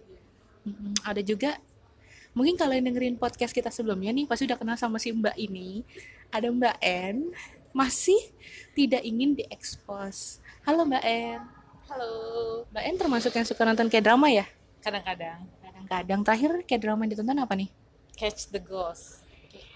Mm-mm. 0.66 0.98
ada 1.06 1.22
juga 1.22 1.62
mungkin 2.36 2.60
kalau 2.60 2.76
yang 2.76 2.86
dengerin 2.92 3.16
podcast 3.16 3.56
kita 3.56 3.72
sebelumnya 3.72 4.12
nih 4.12 4.28
pasti 4.28 4.44
udah 4.44 4.60
kenal 4.60 4.76
sama 4.76 5.00
si 5.00 5.16
Mbak 5.16 5.40
ini 5.40 5.88
ada 6.28 6.52
Mbak 6.52 6.78
N 6.84 7.32
masih 7.72 8.20
tidak 8.76 9.02
ingin 9.08 9.40
diekspos 9.40 10.44
halo 10.68 10.84
Mbak 10.84 11.04
N 11.08 11.40
Halo. 11.86 12.12
Mbak 12.74 12.84
N 12.92 12.96
termasuk 12.98 13.32
yang 13.38 13.46
suka 13.48 13.62
nonton 13.64 13.88
kayak 13.88 14.04
drama 14.04 14.28
ya 14.28 14.44
Kadang-kadang 14.84 15.48
kadang-kadang 15.64 16.20
terakhir 16.28 16.52
kayak 16.68 16.82
drama 16.84 17.08
yang 17.08 17.12
ditonton 17.16 17.40
apa 17.40 17.54
nih 17.56 17.70
Catch 18.16 18.48
the 18.52 18.64
Ghost. 18.64 19.28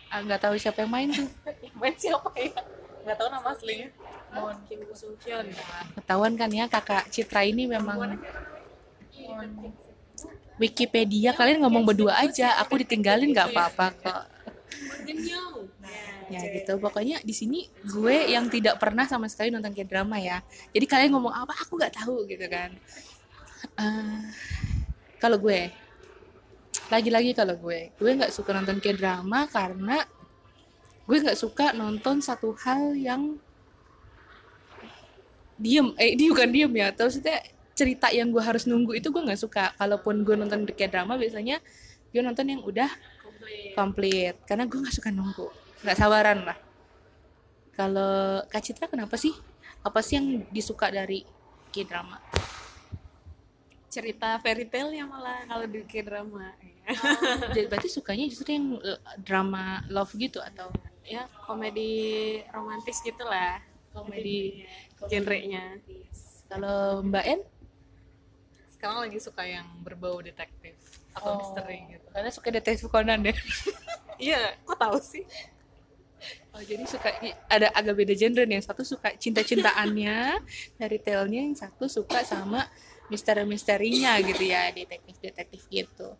Ah, 0.09 0.23
nggak 0.23 0.41
tahu 0.41 0.55
siapa 0.55 0.83
yang 0.83 0.91
main 0.91 1.07
tuh 1.11 1.27
Yang 1.59 1.75
main 1.81 1.95
siapa 1.95 2.29
ya? 2.39 2.51
Nggak 3.03 3.17
tahu 3.19 3.27
nama 3.29 3.47
aslinya. 3.51 3.87
Mon 4.29 4.57
Kim 4.69 4.79
Sung 4.93 5.17
Hyun. 5.25 5.49
ketahuan 5.97 6.33
kan 6.37 6.49
ya 6.53 6.69
kakak 6.69 7.09
Citra 7.09 7.41
ini 7.45 7.65
memang 7.65 8.17
Wikipedia 10.59 11.31
kalian 11.31 11.63
ngomong 11.63 11.87
berdua 11.87 12.19
aja. 12.19 12.59
Aku 12.59 12.75
ditinggalin 12.75 13.31
nggak 13.31 13.55
apa-apa 13.55 13.85
kok. 13.95 14.23
Ya 16.29 16.45
gitu. 16.45 16.77
Pokoknya 16.77 17.23
di 17.23 17.33
sini 17.33 17.65
gue 17.87 18.29
yang 18.29 18.51
tidak 18.51 18.77
pernah 18.77 19.07
sama 19.07 19.25
sekali 19.31 19.49
nonton 19.49 19.71
kayak 19.71 19.89
drama 19.89 20.19
ya. 20.19 20.43
Jadi 20.75 20.85
kalian 20.85 21.15
ngomong 21.15 21.33
apa 21.33 21.55
aku 21.63 21.79
nggak 21.79 21.95
tahu 21.95 22.27
gitu 22.27 22.45
kan. 22.51 22.75
Eh, 23.79 24.21
kalau 25.19 25.39
gue 25.39 25.71
lagi-lagi 26.89 27.31
kalau 27.37 27.55
gue 27.57 27.91
gue 27.95 28.11
nggak 28.17 28.33
suka 28.33 28.55
nonton 28.55 28.81
kayak 28.81 28.97
drama 28.99 29.45
karena 29.49 30.03
gue 31.09 31.17
nggak 31.17 31.39
suka 31.39 31.73
nonton 31.73 32.21
satu 32.21 32.51
hal 32.67 32.93
yang 32.99 33.39
diem. 35.55 35.95
Eh 35.95 36.13
ini 36.19 36.29
bukan 36.29 36.49
diem 36.51 36.71
ya 36.75 36.91
terus 36.91 37.17
itu 37.17 37.31
cerita 37.79 38.11
yang 38.11 38.35
gue 38.35 38.43
harus 38.43 38.67
nunggu 38.67 38.99
itu 38.99 39.07
gue 39.07 39.23
nggak 39.23 39.39
suka. 39.39 39.71
Kalaupun 39.79 40.27
gue 40.27 40.35
nonton 40.35 40.67
kayak 40.67 40.91
drama 40.91 41.15
biasanya 41.15 41.63
gue 42.11 42.19
nonton 42.19 42.43
yang 42.51 42.59
udah 42.67 42.91
komplit. 43.71 44.35
karena 44.43 44.67
gue 44.67 44.79
nggak 44.83 44.95
suka 44.99 45.09
nunggu. 45.15 45.47
Nggak 45.87 45.95
sabaran 45.95 46.39
lah. 46.43 46.57
Kalau 47.79 48.43
Kak 48.51 48.59
Citra 48.59 48.91
kenapa 48.91 49.15
sih? 49.15 49.31
Apa 49.79 50.03
sih 50.03 50.19
yang 50.19 50.43
disuka 50.51 50.91
dari 50.91 51.23
K-drama? 51.71 52.19
Cerita 53.87 54.35
fairy 54.43 54.67
tale 54.67 54.99
ya 54.99 55.07
malah 55.07 55.47
kalau 55.47 55.63
di 55.63 55.81
drama 56.03 56.51
ya. 56.59 56.67
jadi 57.55 57.71
berarti 57.71 57.87
sukanya 57.87 58.27
justru 58.27 58.51
yang 58.51 58.75
eh, 58.83 58.99
drama 59.23 59.79
love 59.87 60.11
gitu 60.19 60.43
atau? 60.43 60.67
Ya 61.07 61.31
komedi 61.47 62.43
romantis 62.51 62.99
gitulah. 62.99 63.63
Komedi. 63.95 64.67
Genrenya. 65.07 65.79
Kalau 66.51 66.99
Mbak 67.07 67.25
En 67.25 67.39
sekarang 68.79 69.03
lagi 69.03 69.19
suka 69.19 69.43
yang 69.43 69.67
berbau 69.83 70.23
detektif 70.23 70.79
atau 71.11 71.35
misteri 71.35 71.83
gitu 71.91 72.07
karena 72.15 72.31
suka 72.31 72.47
detektif 72.47 72.87
Conan 72.87 73.19
deh 73.27 73.35
iya 74.31 74.55
kok 74.63 74.79
tahu 74.79 74.95
sih 75.03 75.27
Oh 76.51 76.59
jadi 76.59 76.83
suka 76.83 77.15
ada 77.47 77.71
agak 77.71 77.95
beda 77.95 78.11
genre 78.11 78.43
nih. 78.43 78.59
Yang 78.59 78.67
satu 78.67 78.83
suka 78.83 79.15
cinta-cintaannya 79.15 80.43
dari 80.81 80.97
tale-nya, 80.99 81.47
yang 81.47 81.55
satu 81.55 81.87
suka 81.87 82.27
sama 82.27 82.67
misteri-misterinya 83.07 84.19
gitu 84.19 84.43
ya, 84.43 84.67
detektif-detektif 84.75 85.63
gitu. 85.71 86.19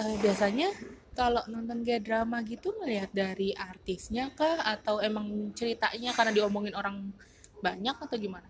Eh, 0.00 0.16
biasanya 0.24 0.72
kalau 1.12 1.44
nonton 1.52 1.84
kayak 1.84 2.08
drama 2.08 2.40
gitu 2.40 2.72
melihat 2.80 3.12
dari 3.12 3.52
artisnya 3.52 4.32
kah 4.32 4.64
atau 4.64 5.04
emang 5.04 5.52
ceritanya 5.52 6.16
karena 6.16 6.32
diomongin 6.32 6.72
orang 6.72 7.12
banyak 7.60 7.96
atau 8.00 8.16
gimana? 8.16 8.48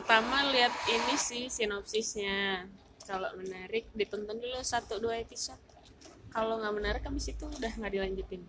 Pertama 0.00 0.48
lihat 0.48 0.72
ini 0.88 1.14
sih 1.20 1.52
sinopsisnya. 1.52 2.64
Kalau 3.04 3.28
menarik 3.36 3.84
ditonton 3.92 4.40
dulu 4.40 4.64
satu 4.64 4.96
dua 4.96 5.20
episode. 5.20 5.60
Kalau 6.32 6.56
nggak 6.56 6.72
menarik 6.72 7.02
habis 7.04 7.28
itu 7.28 7.44
udah 7.44 7.68
nggak 7.68 7.92
dilanjutin. 7.92 8.40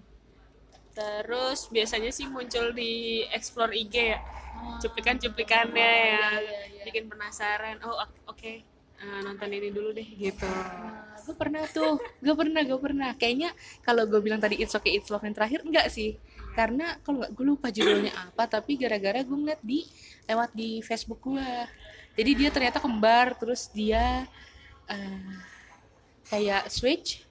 Terus 0.96 1.68
biasanya 1.68 2.08
sih 2.16 2.32
muncul 2.32 2.72
di 2.72 3.28
explore 3.36 3.76
IG 3.76 4.16
ya. 4.16 4.20
Cuplikan-cuplikannya 4.80 5.92
ya. 6.16 6.28
bikin 6.88 7.12
penasaran. 7.12 7.84
Oh 7.84 8.00
ok- 8.00 8.24
oke. 8.32 8.54
Eh, 9.02 9.20
nonton 9.28 9.52
ini 9.52 9.76
dulu 9.76 9.92
deh 9.92 10.08
gitu. 10.08 10.48
Gue 11.28 11.36
pernah 11.36 11.68
tuh. 11.68 12.00
Gue 12.24 12.32
pernah 12.32 12.64
gue 12.64 12.80
pernah. 12.80 13.12
Kayaknya 13.20 13.52
kalau 13.84 14.08
gue 14.08 14.24
bilang 14.24 14.40
tadi 14.40 14.56
it's 14.56 14.72
okay 14.72 14.96
it's 14.96 15.12
love 15.12 15.26
yang 15.28 15.36
terakhir 15.36 15.68
enggak 15.68 15.92
sih. 15.92 16.16
Karena 16.56 16.96
kalau 17.04 17.28
nggak 17.28 17.32
gue 17.36 17.44
lupa 17.44 17.68
judulnya 17.76 18.16
apa 18.16 18.48
tapi 18.48 18.80
gara-gara 18.80 19.20
gue 19.20 19.36
ngeliat 19.36 19.60
di 19.60 19.84
lewat 20.30 20.50
di 20.54 20.82
Facebook 20.86 21.22
gue 21.26 21.50
jadi 22.16 22.32
dia 22.36 22.50
ternyata 22.52 22.78
kembar 22.84 23.40
terus 23.40 23.72
dia 23.72 24.28
eh, 24.92 25.36
kayak 26.28 26.68
switch 26.68 27.24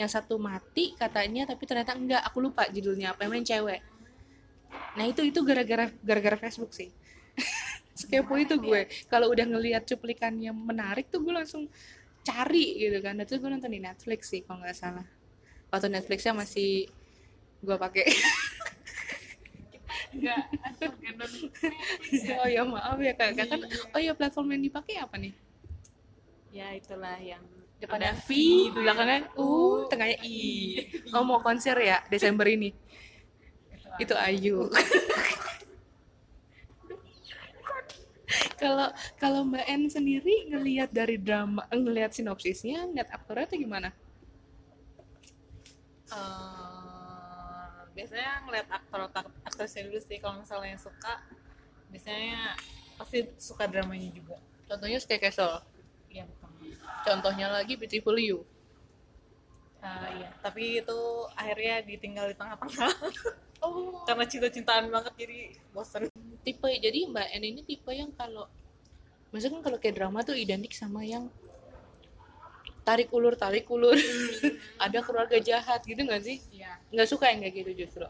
yang 0.00 0.08
satu 0.08 0.40
mati 0.40 0.96
katanya 0.96 1.44
tapi 1.44 1.68
ternyata 1.68 1.92
enggak. 1.92 2.24
Aku 2.24 2.40
lupa 2.40 2.64
judulnya 2.72 3.12
apa 3.12 3.28
yang 3.28 3.36
main 3.36 3.44
cewek. 3.44 3.80
Nah 4.96 5.04
itu 5.04 5.20
itu 5.28 5.40
gara-gara 5.44 5.92
gara-gara 6.00 6.36
Facebook 6.40 6.72
sih. 6.72 6.88
Sekepo 8.00 8.32
itu 8.40 8.56
gue. 8.56 8.88
kalau 9.12 9.28
udah 9.28 9.44
ngelihat 9.44 9.84
cuplikan 9.84 10.32
yang 10.40 10.56
menarik 10.56 11.12
tuh 11.12 11.20
gue 11.20 11.36
langsung 11.36 11.68
cari 12.24 12.80
gitu 12.80 12.96
kan. 13.04 13.20
Itu 13.20 13.36
gue 13.36 13.50
nonton 13.52 13.72
di 13.72 13.80
Netflix 13.80 14.32
sih 14.32 14.40
kalau 14.40 14.64
nggak 14.64 14.76
salah. 14.76 15.04
Waktu 15.68 15.92
Netflixnya 15.92 16.32
masih 16.32 16.88
gue 17.60 17.76
pakai 17.76 18.08
enggak 20.10 20.42
oh 22.42 22.48
ya 22.48 22.62
maaf 22.66 22.98
ya 22.98 23.12
kak. 23.14 23.36
Kan 23.38 23.60
oh 23.94 24.00
ya 24.00 24.12
platform 24.14 24.58
yang 24.58 24.62
dipakai 24.66 24.94
apa 24.98 25.14
nih? 25.16 25.32
Ya 26.50 26.74
itulah 26.74 27.16
yang 27.22 27.42
depannya 27.78 28.12
V. 28.26 28.30
belakangnya. 28.74 29.30
U 29.38 29.86
tengahnya 29.86 30.18
I. 30.26 30.38
Oh 31.14 31.22
mau 31.22 31.38
konser 31.40 31.78
ya 31.78 32.02
Desember 32.10 32.46
ini. 32.50 32.74
Itu 33.98 34.14
Ayu. 34.18 34.70
Kalau 38.60 38.92
kalau 39.16 39.40
Mbak 39.42 39.66
N 39.66 39.82
sendiri 39.90 40.52
ngelihat 40.52 40.92
dari 40.92 41.16
drama 41.18 41.64
ngelihat 41.72 42.12
sinopsisnya 42.12 42.86
ngelihat 42.86 43.10
aktornya 43.10 43.48
itu 43.50 43.64
gimana? 43.64 43.88
Eh, 46.10 46.69
biasanya 48.00 48.32
ngeliat 48.48 48.68
aktor 48.72 49.12
aktrisnya 49.44 49.92
dulu 49.92 50.00
sih 50.00 50.16
kalau 50.24 50.40
misalnya 50.40 50.72
yang 50.72 50.80
suka 50.80 51.20
biasanya 51.92 52.56
pasti 52.96 53.28
suka 53.36 53.68
dramanya 53.68 54.08
juga. 54.08 54.40
Contohnya 54.64 54.96
Stay 54.96 55.20
Castle. 55.20 55.60
Iya 56.08 56.24
betul. 56.24 56.48
Contohnya 57.04 57.52
lagi 57.52 57.76
Beautiful 57.76 58.16
You. 58.16 58.40
Eh, 59.84 60.08
iya. 60.16 60.32
Tapi 60.40 60.80
itu 60.80 60.98
akhirnya 61.36 61.84
ditinggal 61.84 62.32
di 62.32 62.36
tengah-tengah. 62.40 62.92
Oh. 63.60 64.00
Karena 64.08 64.24
cinta-cintaan 64.24 64.88
banget 64.88 65.12
jadi 65.20 65.52
bosen. 65.76 66.08
Tipe 66.40 66.64
jadi 66.64 67.04
Mbak 67.12 67.28
N 67.28 67.42
ini 67.44 67.60
tipe 67.60 67.92
yang 67.92 68.08
kalau 68.16 68.48
maksudnya 69.28 69.60
kan 69.60 69.62
kalau 69.68 69.76
kayak 69.76 70.00
drama 70.00 70.24
tuh 70.24 70.32
identik 70.32 70.72
sama 70.72 71.04
yang 71.04 71.28
tarik 72.88 73.12
ulur 73.12 73.36
tarik 73.36 73.68
ulur. 73.68 73.92
Ada 74.88 75.04
keluarga 75.04 75.36
jahat 75.44 75.84
gitu 75.84 76.00
nggak 76.00 76.24
sih 76.24 76.40
nggak 76.90 77.08
suka 77.08 77.30
yang 77.30 77.40
kayak 77.46 77.54
gitu 77.62 77.86
justru. 77.86 78.06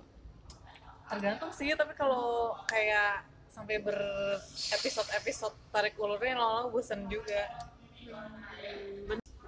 Tergantung 1.10 1.52
sih 1.52 1.72
tapi 1.76 1.92
kalau 1.92 2.56
kayak 2.64 3.28
sampai 3.52 3.76
ber 3.82 3.98
episode 4.72 5.08
episode 5.12 5.56
tarik 5.68 5.98
ulurnya 6.00 6.38
lama-lama 6.40 6.72
bosen 6.72 7.04
juga. 7.12 7.50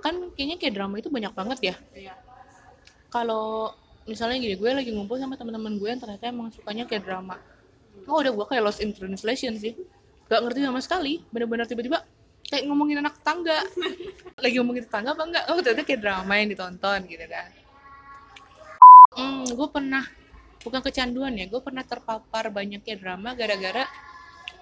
Kan 0.04 0.34
kayaknya 0.36 0.56
kayak 0.60 0.74
drama 0.76 1.00
itu 1.00 1.08
banyak 1.08 1.32
banget 1.32 1.58
ya. 1.72 1.74
Iya. 1.96 2.14
Kalau 3.08 3.72
misalnya 4.04 4.42
gini 4.42 4.58
gue 4.58 4.70
lagi 4.74 4.90
ngumpul 4.90 5.16
sama 5.16 5.38
teman-teman 5.38 5.78
gue 5.78 5.88
yang 5.88 6.00
ternyata 6.02 6.28
emang 6.28 6.52
sukanya 6.52 6.84
kayak 6.84 7.06
drama. 7.08 7.40
Oh 8.04 8.18
udah 8.20 8.34
gue 8.34 8.46
kayak 8.50 8.62
lost 8.66 8.82
in 8.84 8.92
translation 8.92 9.56
sih. 9.56 9.78
Gak 10.28 10.42
ngerti 10.42 10.66
sama 10.66 10.82
sekali. 10.82 11.22
Bener-bener 11.30 11.64
tiba-tiba 11.70 12.02
kayak 12.50 12.66
ngomongin 12.68 13.00
anak 13.00 13.22
tetangga. 13.22 13.62
Lagi 14.42 14.54
ngomongin 14.58 14.84
tetangga 14.84 15.14
apa 15.14 15.22
enggak? 15.24 15.44
Oh 15.54 15.62
ternyata 15.62 15.86
kayak 15.86 16.00
drama 16.02 16.32
yang 16.34 16.48
ditonton 16.50 17.00
gitu 17.06 17.26
kan 17.30 17.61
gue 19.48 19.68
pernah 19.70 20.04
bukan 20.62 20.80
kecanduan 20.82 21.34
ya 21.34 21.50
gue 21.50 21.58
pernah 21.58 21.82
terpapar 21.82 22.54
banyak 22.54 22.86
kayak 22.86 23.02
drama 23.02 23.34
gara-gara 23.34 23.86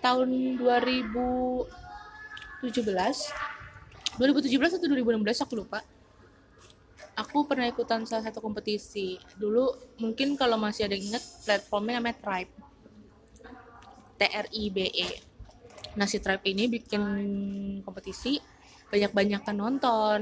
tahun 0.01 0.57
2017 0.57 1.69
2017 4.21 4.77
atau 4.77 4.89
2016 4.91 5.45
aku 5.49 5.55
lupa. 5.65 5.81
Aku 7.17 7.45
pernah 7.49 7.69
ikutan 7.69 8.05
salah 8.09 8.29
satu 8.29 8.41
kompetisi. 8.41 9.21
Dulu 9.37 9.97
mungkin 10.01 10.37
kalau 10.37 10.57
masih 10.57 10.89
ada 10.89 10.97
yang 10.97 11.15
ingat 11.15 11.25
platformnya 11.45 12.01
namanya 12.01 12.17
Tribe. 12.21 12.53
T 14.17 14.21
R 14.29 14.47
I 14.53 14.65
B 14.69 14.79
E. 14.89 15.09
Nah 15.97 16.05
si 16.05 16.21
Tribe 16.21 16.45
ini 16.45 16.69
bikin 16.69 17.03
kompetisi 17.81 18.37
banyak-banyakan 18.93 19.57
nonton 19.57 20.21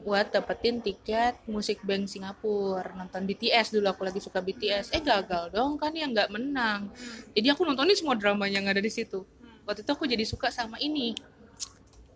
buat 0.00 0.32
dapetin 0.32 0.80
tiket 0.80 1.36
musik 1.44 1.84
band 1.84 2.08
Singapura. 2.08 2.96
Nonton 2.96 3.28
BTS 3.28 3.72
dulu 3.76 3.86
aku 3.92 4.02
lagi 4.08 4.20
suka 4.20 4.40
BTS 4.40 4.96
eh 4.96 5.02
gagal 5.04 5.52
dong 5.52 5.76
kan 5.76 5.92
yang 5.92 6.16
nggak 6.16 6.32
menang. 6.32 6.88
Jadi 7.36 7.46
aku 7.52 7.68
nontonin 7.68 7.96
semua 7.96 8.16
dramanya 8.16 8.60
yang 8.60 8.68
ada 8.68 8.80
di 8.80 8.88
situ. 8.88 9.24
Waktu 9.68 9.84
itu 9.84 9.90
aku 9.92 10.04
jadi 10.08 10.24
suka 10.24 10.48
sama 10.48 10.80
ini. 10.80 11.12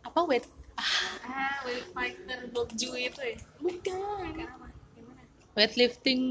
Apa 0.01 0.25
wait? 0.25 0.49
Ah 0.77 1.61
wait 1.69 1.85
fighter 1.93 2.51
Bokju 2.51 2.97
itu 2.97 3.21
ya? 3.21 3.37
Bukan. 3.61 4.33
Weightlifting. 5.55 6.23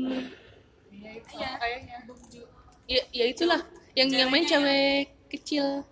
Iya 0.92 1.12
itu 1.22 1.34
kayaknya 1.38 1.98
Bokju 2.10 2.44
ya, 2.88 3.04
ya 3.12 3.26
itulah. 3.30 3.62
Yang 3.94 4.10
yang 4.26 4.30
main 4.34 4.46
cewek 4.50 5.14
kecil 5.30 5.86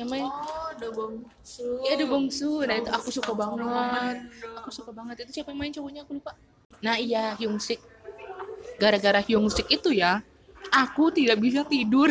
yang 0.00 0.10
main. 0.10 0.26
Oh 0.26 0.72
The 0.80 0.88
Bongsu 0.96 1.68
ya 1.84 1.92
ada 1.92 2.06
bongsu 2.08 2.64
nah 2.64 2.76
itu 2.80 2.90
aku 2.90 3.08
suka 3.12 3.32
banget. 3.36 4.16
Aku 4.64 4.70
suka 4.72 4.90
banget. 4.96 5.28
Itu 5.28 5.40
siapa 5.40 5.52
yang 5.52 5.60
main 5.60 5.72
cowoknya? 5.72 6.00
Aku 6.08 6.16
lupa. 6.16 6.32
Nah 6.80 6.96
iya 6.96 7.36
Hyung 7.36 7.60
Sik 7.60 7.80
gara-gara 8.80 9.20
Hyung 9.20 9.52
Sik 9.52 9.68
itu 9.68 9.92
ya 9.92 10.24
aku 10.72 11.12
tidak 11.12 11.36
bisa 11.36 11.60
tidur. 11.68 12.08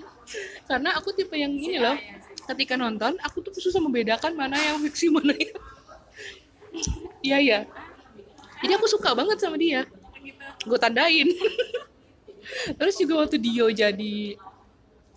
Karena 0.68 0.96
aku 0.96 1.12
tipe 1.16 1.32
yang 1.36 1.52
ini 1.52 1.80
loh. 1.80 1.96
Ketika 2.44 2.76
nonton 2.76 3.16
aku 3.24 3.40
tuh 3.40 3.56
susah 3.56 3.80
membedakan 3.80 4.36
mana 4.36 4.60
yang 4.60 4.76
fiksi 4.84 5.08
mana 5.08 5.32
yang 5.32 5.56
iya 7.24 7.38
iya. 7.40 7.60
Jadi 8.60 8.72
aku 8.76 8.84
suka 8.88 9.16
banget 9.16 9.40
sama 9.40 9.56
dia. 9.56 9.88
Gue 10.64 10.76
tandain. 10.76 11.28
Terus 12.80 12.94
juga 13.00 13.24
waktu 13.24 13.40
Dio 13.40 13.72
jadi 13.72 14.36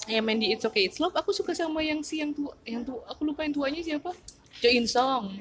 yang 0.08 0.24
main 0.24 0.40
di 0.40 0.56
It's 0.56 0.64
Okay. 0.64 0.88
It's 0.88 0.98
Love. 0.98 1.16
Aku 1.16 1.36
suka 1.36 1.52
sama 1.52 1.84
yang 1.84 2.00
si 2.02 2.24
yang 2.24 2.32
tua 2.32 2.56
yang 2.64 2.84
tua. 2.88 3.04
Aku 3.12 3.28
lupa 3.28 3.44
yang 3.44 3.54
tuanya 3.54 3.84
siapa? 3.84 4.16
Jo 4.64 4.70
In 4.72 4.88
Song. 4.88 5.36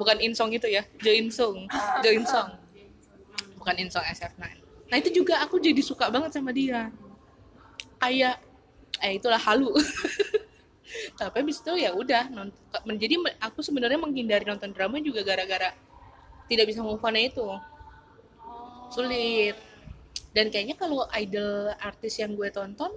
Bukan 0.00 0.16
In 0.18 0.32
Song 0.34 0.50
itu 0.50 0.66
ya. 0.66 0.82
Jo 1.00 1.12
In 1.12 1.28
Song 1.28 1.68
Jo 2.02 2.10
In 2.10 2.24
Song 2.24 2.68
bukan 3.68 3.84
In 3.84 3.92
Song 3.92 4.06
SF9 4.08 4.40
nah 4.88 4.96
itu 4.96 5.12
juga 5.12 5.44
aku 5.44 5.60
jadi 5.60 5.84
suka 5.84 6.08
banget 6.08 6.32
sama 6.32 6.48
dia. 6.48 6.88
Kayak 8.00 8.40
eh 9.04 9.20
itulah 9.20 9.36
halu. 9.36 9.68
Tapi 11.20 11.44
habis 11.44 11.60
itu 11.60 11.76
ya 11.76 11.92
udah 11.92 12.24
menjadi 12.88 13.20
aku 13.36 13.60
sebenarnya 13.60 14.00
menghindari 14.00 14.48
nonton 14.48 14.72
drama 14.72 14.96
juga 14.96 15.20
gara-gara 15.20 15.76
tidak 16.48 16.72
bisa 16.72 16.80
move 16.80 17.04
on 17.04 17.20
itu. 17.20 17.44
Sulit. 18.88 19.60
Dan 20.32 20.48
kayaknya 20.48 20.80
kalau 20.80 21.04
idol 21.12 21.68
artis 21.84 22.16
yang 22.16 22.32
gue 22.32 22.48
tonton 22.48 22.88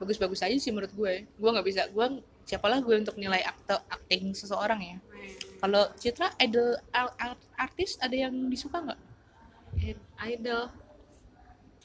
bagus-bagus 0.00 0.40
aja 0.40 0.56
sih 0.56 0.72
menurut 0.72 0.90
gue. 0.96 1.28
Gue 1.36 1.50
nggak 1.52 1.66
bisa 1.68 1.82
gue 1.92 2.06
siapalah 2.48 2.80
gue 2.80 2.96
untuk 2.96 3.20
nilai 3.20 3.44
akte 3.44 3.76
acting 3.92 4.32
seseorang 4.32 4.80
ya? 4.80 4.96
Kalau 5.60 5.92
Citra 6.00 6.32
idol 6.40 6.72
ar- 6.90 7.14
ar- 7.20 7.48
artis 7.60 8.00
ada 8.00 8.16
yang 8.16 8.32
disuka 8.48 8.80
nggak? 8.80 9.00
Idol. 10.24 10.72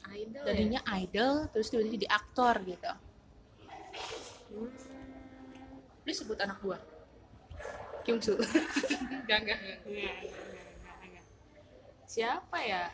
Idol 0.06 0.42
ya? 0.42 0.48
tadinya 0.48 0.80
idol 0.96 1.34
terus 1.52 1.68
tiba-tiba 1.68 1.94
jadi 2.00 2.08
aktor 2.08 2.54
gitu. 2.64 2.92
Hmm, 4.56 4.70
please 6.06 6.22
sebut 6.24 6.38
anak 6.40 6.56
gue 6.62 6.78
enggak, 9.26 9.38
enggak, 9.42 9.58
enggak, 9.58 9.78
enggak. 9.82 11.24
siapa 12.06 12.58
ya? 12.62 12.84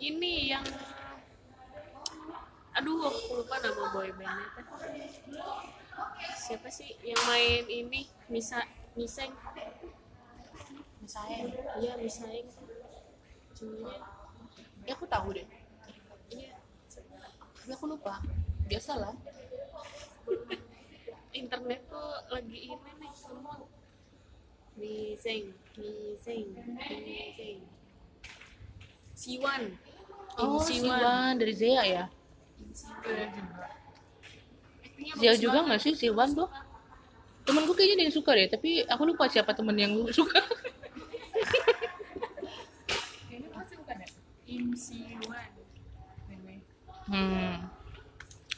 Ini 0.00 0.56
yang 0.56 0.64
aduh 2.80 3.12
aku 3.12 3.44
lupa 3.44 3.60
nama 3.60 3.92
boy 3.92 4.08
bandnya 4.16 4.48
teh. 4.56 4.64
siapa 6.32 6.68
sih 6.72 6.96
yang 7.04 7.20
main 7.28 7.68
ini? 7.68 8.08
Misa 8.32 8.64
Miseng. 8.96 9.36
Misalnya 11.04 11.52
iya 11.76 11.92
Miseng 12.00 12.48
cuma 13.52 13.92
ya 14.88 14.96
aku 14.96 15.04
tahu 15.04 15.36
deh. 15.36 15.44
Iya. 16.32 16.56
Tapi 17.60 17.68
aku 17.76 17.84
lupa. 17.84 18.16
Biasalah. 18.64 19.12
Internet 21.36 21.84
tuh 21.84 22.10
lagi 22.32 22.58
ini 22.64 22.90
nih 22.96 23.12
semua. 23.12 23.60
Miseng 24.80 25.52
Miseng 25.76 26.48
Miseng. 26.64 27.60
Siwan. 29.12 29.76
Oh 30.40 30.56
Im 30.56 30.64
Siwan 30.64 31.36
dari 31.36 31.52
Zea 31.52 31.84
ya 31.84 32.04
Zia 35.16 35.34
juga 35.34 35.64
nggak 35.64 35.80
sih 35.80 35.92
Siwan 35.94 36.30
tuh 36.32 36.48
temenku 37.42 37.72
kayaknya 37.72 37.94
ada 37.96 38.04
yang 38.04 38.14
suka 38.14 38.30
deh 38.32 38.48
tapi 38.48 38.70
aku 38.84 39.02
lupa 39.06 39.24
siapa 39.26 39.52
temen 39.52 39.74
yang 39.74 39.92
suka 40.18 40.40
Kayaknya 43.26 43.48
pasti 43.50 43.74
bukan 43.76 43.96
ya? 43.96 44.08
Im 44.46 44.66
Siwan. 44.74 45.50
hmm. 47.08 47.54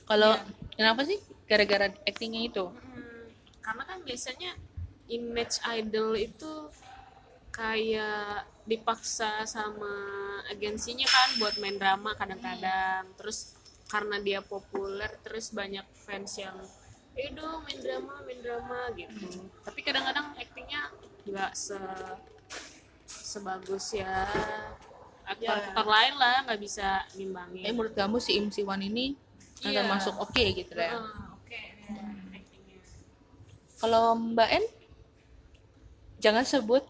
kalau 0.04 0.32
Iya. 0.35 0.44
kenapa 0.75 1.00
sih 1.04 1.18
gara-gara 1.47 1.88
actingnya 2.02 2.42
itu 2.44 2.64
Mm, 2.68 3.25
Karena 3.62 3.82
kan 3.87 3.99
biasanya 4.02 4.50
image 5.06 5.56
idol 5.71 6.18
itu 6.18 6.52
kayak 7.50 8.42
dipaksa 8.64 9.44
sama 9.44 9.92
agensinya 10.49 11.04
kan 11.04 11.28
buat 11.37 11.54
main 11.56 11.76
drama 11.76 12.12
kadang-kadang. 12.12 13.06
Terus 13.14 13.54
karena 13.92 14.16
dia 14.18 14.40
populer 14.40 15.12
terus 15.20 15.52
banyak 15.52 15.84
fans 15.92 16.40
yang 16.40 16.56
eh 17.12 17.28
dong 17.30 17.60
main 17.62 17.76
drama 17.76 18.25
main 18.25 18.40
drama 18.40 18.88
gitu. 18.97 19.45
Tapi 19.60 19.80
kadang-kadang 19.84 20.32
actingnya 20.32 20.88
nggak 21.28 21.52
se 21.52 21.76
sebagus 23.04 23.93
ya 23.93 24.25
aktor-aktor 25.23 25.86
lain 25.86 26.14
lah 26.17 26.36
nggak 26.49 26.60
bisa 26.60 27.04
nimbangin. 27.14 27.62
tapi 27.62 27.73
menurut 27.73 27.95
kamu 27.95 28.17
si 28.19 28.36
Im 28.36 28.49
Siwan 28.49 28.80
ini 28.80 29.14
Iya. 29.62 29.86
termasuk 29.86 30.19
oke 30.19 30.43
gitu 30.43 30.75
ya 30.75 30.99
Ah, 30.99 31.38
Oke, 31.38 31.54
ya, 31.54 32.02
actingnya. 32.34 32.80
kalau 33.78 34.19
Mbak 34.19 34.49
En 34.50 34.64
jangan 36.19 36.43
sebut 36.43 36.82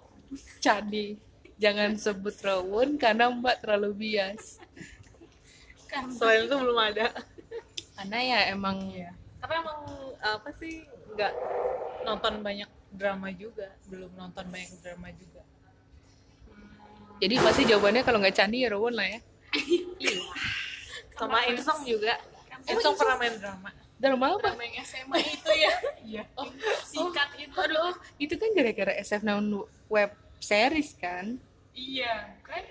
Cadi 0.59 1.20
jangan 1.61 2.00
sebut 2.00 2.33
Rawun 2.40 2.96
karena 2.96 3.29
Mbak 3.29 3.61
terlalu 3.61 3.90
bias 4.09 4.57
Kan. 5.92 6.09
Selain 6.09 6.48
itu 6.48 6.57
belum 6.57 6.78
ada. 6.81 7.12
Karena 7.92 8.18
ya 8.24 8.38
emang 8.57 8.88
tapi 9.42 9.59
emang 9.59 9.78
apa 10.22 10.48
sih 10.55 10.87
nggak 11.18 11.33
nonton 12.09 12.40
banyak 12.40 12.70
drama 12.94 13.28
juga. 13.35 13.74
Belum 13.90 14.09
nonton 14.14 14.46
banyak 14.48 14.70
drama 14.81 15.11
juga. 15.12 15.42
Jadi 17.18 17.35
pasti 17.42 17.62
jawabannya 17.66 18.02
kalau 18.07 18.18
nggak 18.22 18.35
Candi 18.38 18.62
ya 18.64 18.70
Rawun 18.70 18.94
lah 18.94 19.07
ya. 19.07 19.20
Sama 21.18 21.42
Insong 21.50 21.83
juga. 21.83 22.16
Insong 22.70 22.94
pernah 22.94 23.18
main 23.18 23.35
drama. 23.37 23.68
Drama 23.98 24.26
apa? 24.38 24.48
Drama 24.55 24.62
yang 24.62 24.76
SMA 24.87 25.18
itu 25.20 25.52
ya? 25.55 25.72
Iya. 26.12 26.22
Oh, 26.35 26.50
singkat 26.83 27.31
itu. 27.38 27.55
Aduh 27.55 27.94
itu 28.18 28.35
kan 28.38 28.50
gara-gara 28.55 28.92
SF9 29.02 29.31
web 29.90 30.11
series 30.38 30.94
kan? 30.98 31.38
Iya 31.74 32.31
kan? 32.46 32.62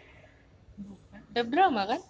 Web 1.36 1.48
drama 1.52 1.82
kan 1.88 2.02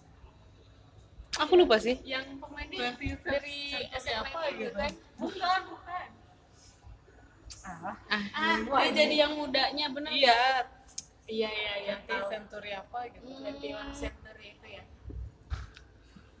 aku 1.38 1.52
lupa 1.56 1.76
sih. 1.80 1.96
Yang 2.04 2.36
pemainnya 2.40 2.92
dari 3.24 3.58
SMA 3.96 4.20
apa 4.20 4.38
itu 4.52 4.68
gitu. 4.68 4.76
kan? 4.76 4.92
Bukan 5.20 5.60
bukan. 5.70 6.06
Ah 7.62 7.94
ah 8.10 8.24
ah 8.34 8.56
dia 8.66 8.90
jadi 8.90 9.14
yang 9.28 9.32
mudanya 9.38 9.86
bener 9.92 10.12
iya. 10.12 10.66
Iya 11.30 11.48
iya 11.48 11.72
iya. 11.86 11.94
Nanti 11.96 12.12
tahu. 12.12 12.28
Century 12.28 12.70
apa 12.74 12.98
gitu. 13.08 13.24
Hmm. 13.28 13.88
21 13.88 13.94
Century 13.94 14.46
itu 14.58 14.66
ya. 14.66 14.82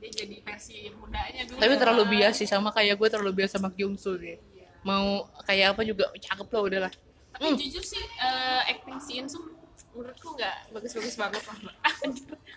Dia 0.02 0.10
jadi 0.10 0.36
versi 0.42 0.76
mudanya 0.92 1.42
dulu. 1.46 1.58
Tapi 1.62 1.74
terlalu 1.78 2.04
bias 2.18 2.34
sih 2.42 2.48
sama 2.50 2.74
kayak 2.74 2.98
gue 2.98 3.08
terlalu 3.08 3.32
bias 3.44 3.54
sama 3.54 3.70
Kyung 3.70 3.94
Soo 3.94 4.18
deh 4.18 4.52
mau 4.82 5.30
kayak 5.46 5.78
apa 5.78 5.82
juga 5.86 6.10
cakep 6.18 6.48
lah 6.50 6.62
udahlah 6.62 6.92
tapi 7.32 7.54
jujur 7.56 7.82
sih 7.82 8.02
eh, 8.02 8.60
acting 8.70 8.98
si 9.00 9.12
Insung 9.22 9.56
menurutku 9.92 10.32
nggak 10.36 10.72
bagus-bagus 10.72 11.16
banget. 11.20 11.42
Lah 11.44 11.56
Mbak. 11.64 11.76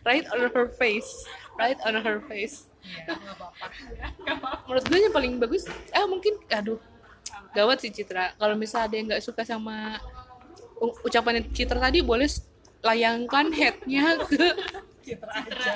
right 0.07 0.25
on 0.31 0.39
her 0.51 0.67
face 0.71 1.27
right 1.59 1.79
on 1.83 1.95
her 1.99 2.19
face. 2.27 2.67
Iya 2.85 3.17
nggak 3.17 3.35
apa-apa. 3.39 3.65
Menurut 4.69 4.85
gue 4.85 4.99
yang 4.99 5.13
paling 5.15 5.33
bagus 5.41 5.63
ah 5.89 6.05
mungkin 6.05 6.37
aduh 6.51 6.79
gawat 7.55 7.81
sih 7.81 7.91
Citra. 7.91 8.35
Kalau 8.37 8.55
misalnya 8.59 8.85
ada 8.91 8.95
yang 8.95 9.07
nggak 9.09 9.23
suka 9.23 9.41
sama 9.47 9.97
ucapan 11.01 11.41
Citra 11.55 11.79
tadi 11.79 12.03
boleh 12.03 12.27
layangkan 12.85 13.49
headnya 13.55 14.19
ke 14.29 14.45
Citra 15.01 15.31
aja. 15.33 15.71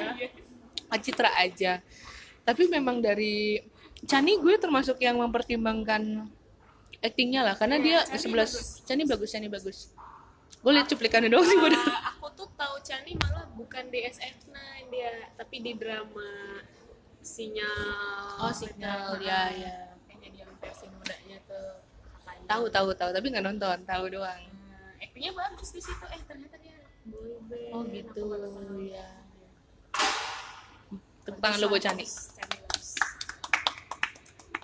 Citra 0.99 1.29
aja. 1.39 1.71
Tapi 2.43 2.63
memang 2.69 3.01
dari 3.01 3.61
Chani 4.07 4.39
gue 4.39 4.55
termasuk 4.55 4.97
yang 5.03 5.19
mempertimbangkan 5.19 6.27
actingnya 6.99 7.47
lah 7.47 7.55
karena 7.55 7.79
dia 7.79 7.97
Chani 8.07 8.35
11 8.35 8.87
Chani 8.87 9.03
bagus 9.07 9.29
Chani 9.31 9.47
bagus. 9.51 9.77
Gue 10.59 10.71
liat 10.75 10.91
cuplikannya 10.91 11.31
doang 11.31 11.47
sih 11.47 11.55
gue 11.55 11.71
Eh, 11.71 12.01
aku 12.03 12.27
tuh 12.35 12.49
tahu 12.59 12.75
Chani 12.83 13.15
malah 13.15 13.47
bukan 13.55 13.87
di 13.87 14.03
SF9 14.03 14.51
dia 14.89 15.29
tapi 15.37 15.61
di 15.61 15.73
drama 15.77 16.61
sinyal 17.21 18.41
oh 18.41 18.53
signal 18.53 19.17
ya 19.21 19.53
ya. 19.53 19.75
Yang 20.09 20.19
jadi 20.25 20.37
yang 20.45 20.51
versi 20.57 20.85
mudanya 20.89 21.37
tuh 21.45 21.69
tahu 22.49 22.65
tahu 22.73 22.89
tahu 22.97 23.09
tapi 23.13 23.25
nggak 23.29 23.45
nonton 23.45 23.77
tahu 23.85 24.09
doang. 24.09 24.41
Nah, 24.69 24.97
actingnya 24.97 25.31
bagus 25.37 25.69
di 25.69 25.81
situ. 25.85 26.05
Eh 26.09 26.21
ternyata 26.25 26.57
dia 26.57 26.77
boy 27.05 27.37
band 27.45 27.73
oh 27.77 27.81
gitu 27.85 28.21
ya. 28.89 29.07
tepuk 31.25 31.39
tangan 31.45 31.59
lo 31.61 31.67
buat 31.69 31.85
bagus. 31.85 32.17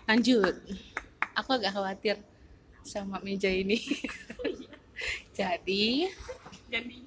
lanjut. 0.10 0.56
Aku 1.36 1.50
agak 1.54 1.76
khawatir 1.76 2.18
sama 2.82 3.22
meja 3.22 3.52
ini. 3.52 3.78
Jadi 5.38 6.08
jadi? 6.72 6.98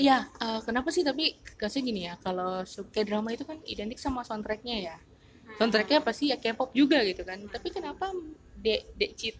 Iya 0.00 0.28
eh, 0.28 0.60
kenapa 0.64 0.88
sih 0.92 1.04
tapi 1.04 1.39
kasih 1.60 1.84
gini 1.84 2.08
ya 2.08 2.16
kalau 2.24 2.64
suka 2.64 3.04
drama 3.04 3.36
itu 3.36 3.44
kan 3.44 3.60
identik 3.68 4.00
sama 4.00 4.24
soundtracknya 4.24 4.76
ya. 4.80 4.96
Soundtracknya 5.60 6.00
pasti 6.00 6.32
ya 6.32 6.40
K-pop 6.40 6.72
juga 6.72 7.04
gitu 7.04 7.20
kan. 7.20 7.44
Tapi 7.52 7.68
kenapa 7.68 8.08
dek 8.60 8.96
dek 8.96 9.12
Cit 9.16 9.36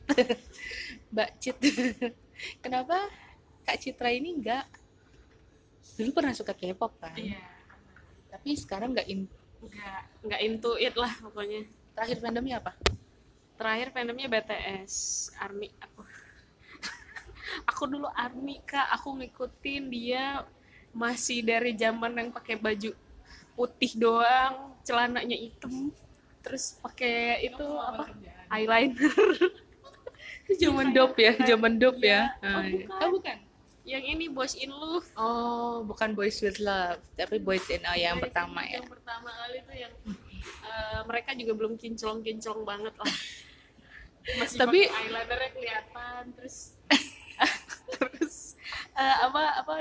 Mbak 1.12 1.30
Cit 1.40 1.56
kenapa 2.64 3.08
Kak 3.64 3.76
Citra 3.80 4.12
ini 4.12 4.36
enggak 4.36 4.64
dulu 5.96 6.10
pernah 6.16 6.36
suka 6.36 6.52
K-pop 6.52 6.92
kan? 7.00 7.16
Iya. 7.16 7.40
Tapi 8.32 8.56
sekarang 8.56 8.92
nggak 8.96 9.08
in 9.08 9.24
nggak 9.60 10.00
nggak 10.24 10.40
into 10.44 10.72
it 10.76 10.96
lah 10.96 11.12
pokoknya. 11.20 11.64
Terakhir 11.96 12.18
fandomnya 12.20 12.56
apa? 12.60 12.72
Terakhir 13.60 13.88
fandomnya 13.92 14.28
BTS 14.28 14.92
Army 15.36 15.68
aku 15.76 16.00
aku 17.70 17.82
dulu 17.88 18.08
Army 18.12 18.64
kak. 18.64 18.88
Aku 19.00 19.16
ngikutin 19.20 19.82
dia 19.92 20.44
masih 20.92 21.40
dari 21.40 21.72
zaman 21.72 22.12
yang 22.12 22.28
pakai 22.28 22.54
baju 22.54 22.90
putih 23.52 23.92
doang 23.94 24.54
celananya 24.80 25.34
hitam 25.34 25.92
terus 26.40 26.78
pakai 26.78 27.44
itu 27.44 27.66
apa 27.76 28.10
eyeliner 28.48 29.12
Zaman 30.52 30.90
dop 30.90 31.14
ya, 31.14 31.38
zaman 31.46 31.78
dop 31.78 31.94
ya. 31.96 32.26
Iya. 32.34 32.42
Oh, 32.42 32.50
Ah, 32.50 32.60
iya. 32.60 32.74
bukan. 32.82 32.98
Oh, 32.98 33.10
bukan. 33.12 33.36
yang 33.82 34.04
ini 34.04 34.26
Boys 34.26 34.54
in 34.54 34.68
Love 34.68 35.06
Oh, 35.14 35.82
bukan 35.84 36.10
Boys 36.10 36.36
with 36.38 36.58
Love, 36.58 36.98
tapi 37.12 37.38
Boys 37.38 37.64
in 37.66 37.80
oh, 37.80 37.94
yang 37.94 38.18
Boys 38.18 38.20
in 38.20 38.24
pertama 38.28 38.60
ya. 38.60 38.76
yang 38.76 38.86
pertama 38.86 39.30
kali 39.32 39.58
tuh 39.62 39.76
yang 39.76 39.92
eh, 40.60 41.00
mereka 41.04 41.30
juga 41.32 41.52
belum 41.54 41.74
kinclong-kinclong 41.74 42.60
banget 42.62 42.92
lah 42.92 43.14
masih 44.38 44.58
Tapi- 44.58 44.90
eyelinernya 44.90 45.50
kelihatan 45.50 46.22
terus 46.34 46.56
terus 47.92 48.58
eh, 48.92 49.16
apa 49.22 49.42
apa 49.56 49.74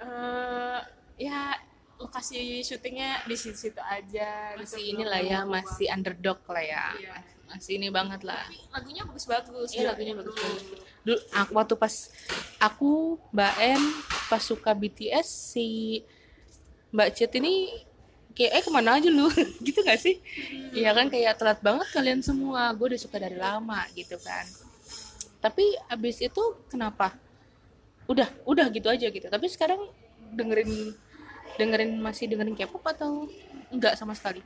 eh, 0.00 0.78
ya 1.18 1.54
lokasi 1.96 2.64
syutingnya 2.64 3.24
di 3.24 3.36
situ-situ 3.36 3.76
aja 3.78 4.56
gitu. 4.56 4.64
Masih 4.64 4.80
Belum 4.80 4.92
inilah 4.96 5.20
ya, 5.20 5.38
masih 5.44 5.86
underdog 5.92 6.40
lah 6.48 6.64
ya. 6.64 6.84
Iya. 6.96 7.16
Masih 7.44 7.72
ini 7.76 7.90
banget 7.90 8.22
lah. 8.22 8.46
Tapi 8.46 8.56
lagunya 8.70 9.02
bagus-bagus 9.04 9.68
Iya, 9.74 9.82
ya. 9.82 9.88
lagunya 9.92 10.14
bagus 10.16 10.32
Dulu. 10.32 10.44
banget. 10.46 10.64
Dulu 11.00 11.18
aku 11.34 11.52
waktu 11.52 11.74
pas 11.76 11.94
aku 12.58 12.90
Mbak 13.30 13.54
En 13.58 13.82
pas 14.30 14.38
suka 14.40 14.70
BTS 14.72 15.28
si 15.52 15.68
Mbak 16.90 17.08
Cit 17.12 17.32
ini 17.36 17.68
kayak 18.30 18.52
eh 18.54 18.62
ke 18.62 18.70
mana 18.70 18.96
aja 18.96 19.10
lu 19.10 19.26
gitu 19.66 19.82
gak 19.82 19.98
sih? 19.98 20.22
Iya 20.72 20.94
kan 20.94 21.10
kayak 21.10 21.36
telat 21.36 21.58
banget 21.60 21.90
kalian 21.90 22.22
semua. 22.22 22.70
Gue 22.72 22.94
udah 22.94 23.00
suka 23.02 23.18
dari 23.18 23.36
lama 23.36 23.82
gitu 23.92 24.16
kan. 24.22 24.46
Tapi 25.42 25.74
abis 25.90 26.22
itu 26.22 26.42
kenapa? 26.70 27.12
Udah, 28.10 28.26
udah 28.42 28.66
gitu 28.74 28.90
aja 28.90 29.06
gitu. 29.06 29.26
Tapi 29.30 29.46
sekarang 29.46 29.86
dengerin 30.34 30.90
dengerin 31.54 32.02
masih 32.02 32.26
dengerin 32.26 32.58
K-pop 32.58 32.82
atau 32.90 33.30
enggak 33.70 33.94
sama 33.94 34.18
sekali? 34.18 34.42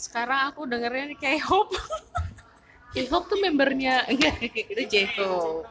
Sekarang 0.00 0.48
aku 0.48 0.64
dengerin 0.64 1.12
K-pop. 1.20 1.68
K-pop 2.94 3.26
tuh 3.26 3.38
membernya 3.42 4.02
enggak 4.10 4.38
itu 4.40 4.82
J-Hope. 4.86 5.66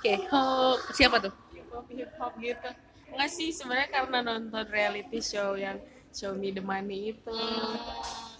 K-pop 0.00 0.78
siapa 0.96 1.20
tuh? 1.20 1.32
K-pop 1.52 1.84
hip 1.92 2.12
hop 2.16 2.32
gitu. 2.40 2.68
Enggak 3.12 3.30
sih 3.30 3.52
sebenarnya 3.52 3.88
karena 3.92 4.18
nonton 4.24 4.64
reality 4.72 5.20
show 5.20 5.52
yang 5.54 5.76
Show 6.12 6.36
Me 6.36 6.52
the 6.52 6.64
Money 6.64 7.16
itu. 7.16 7.40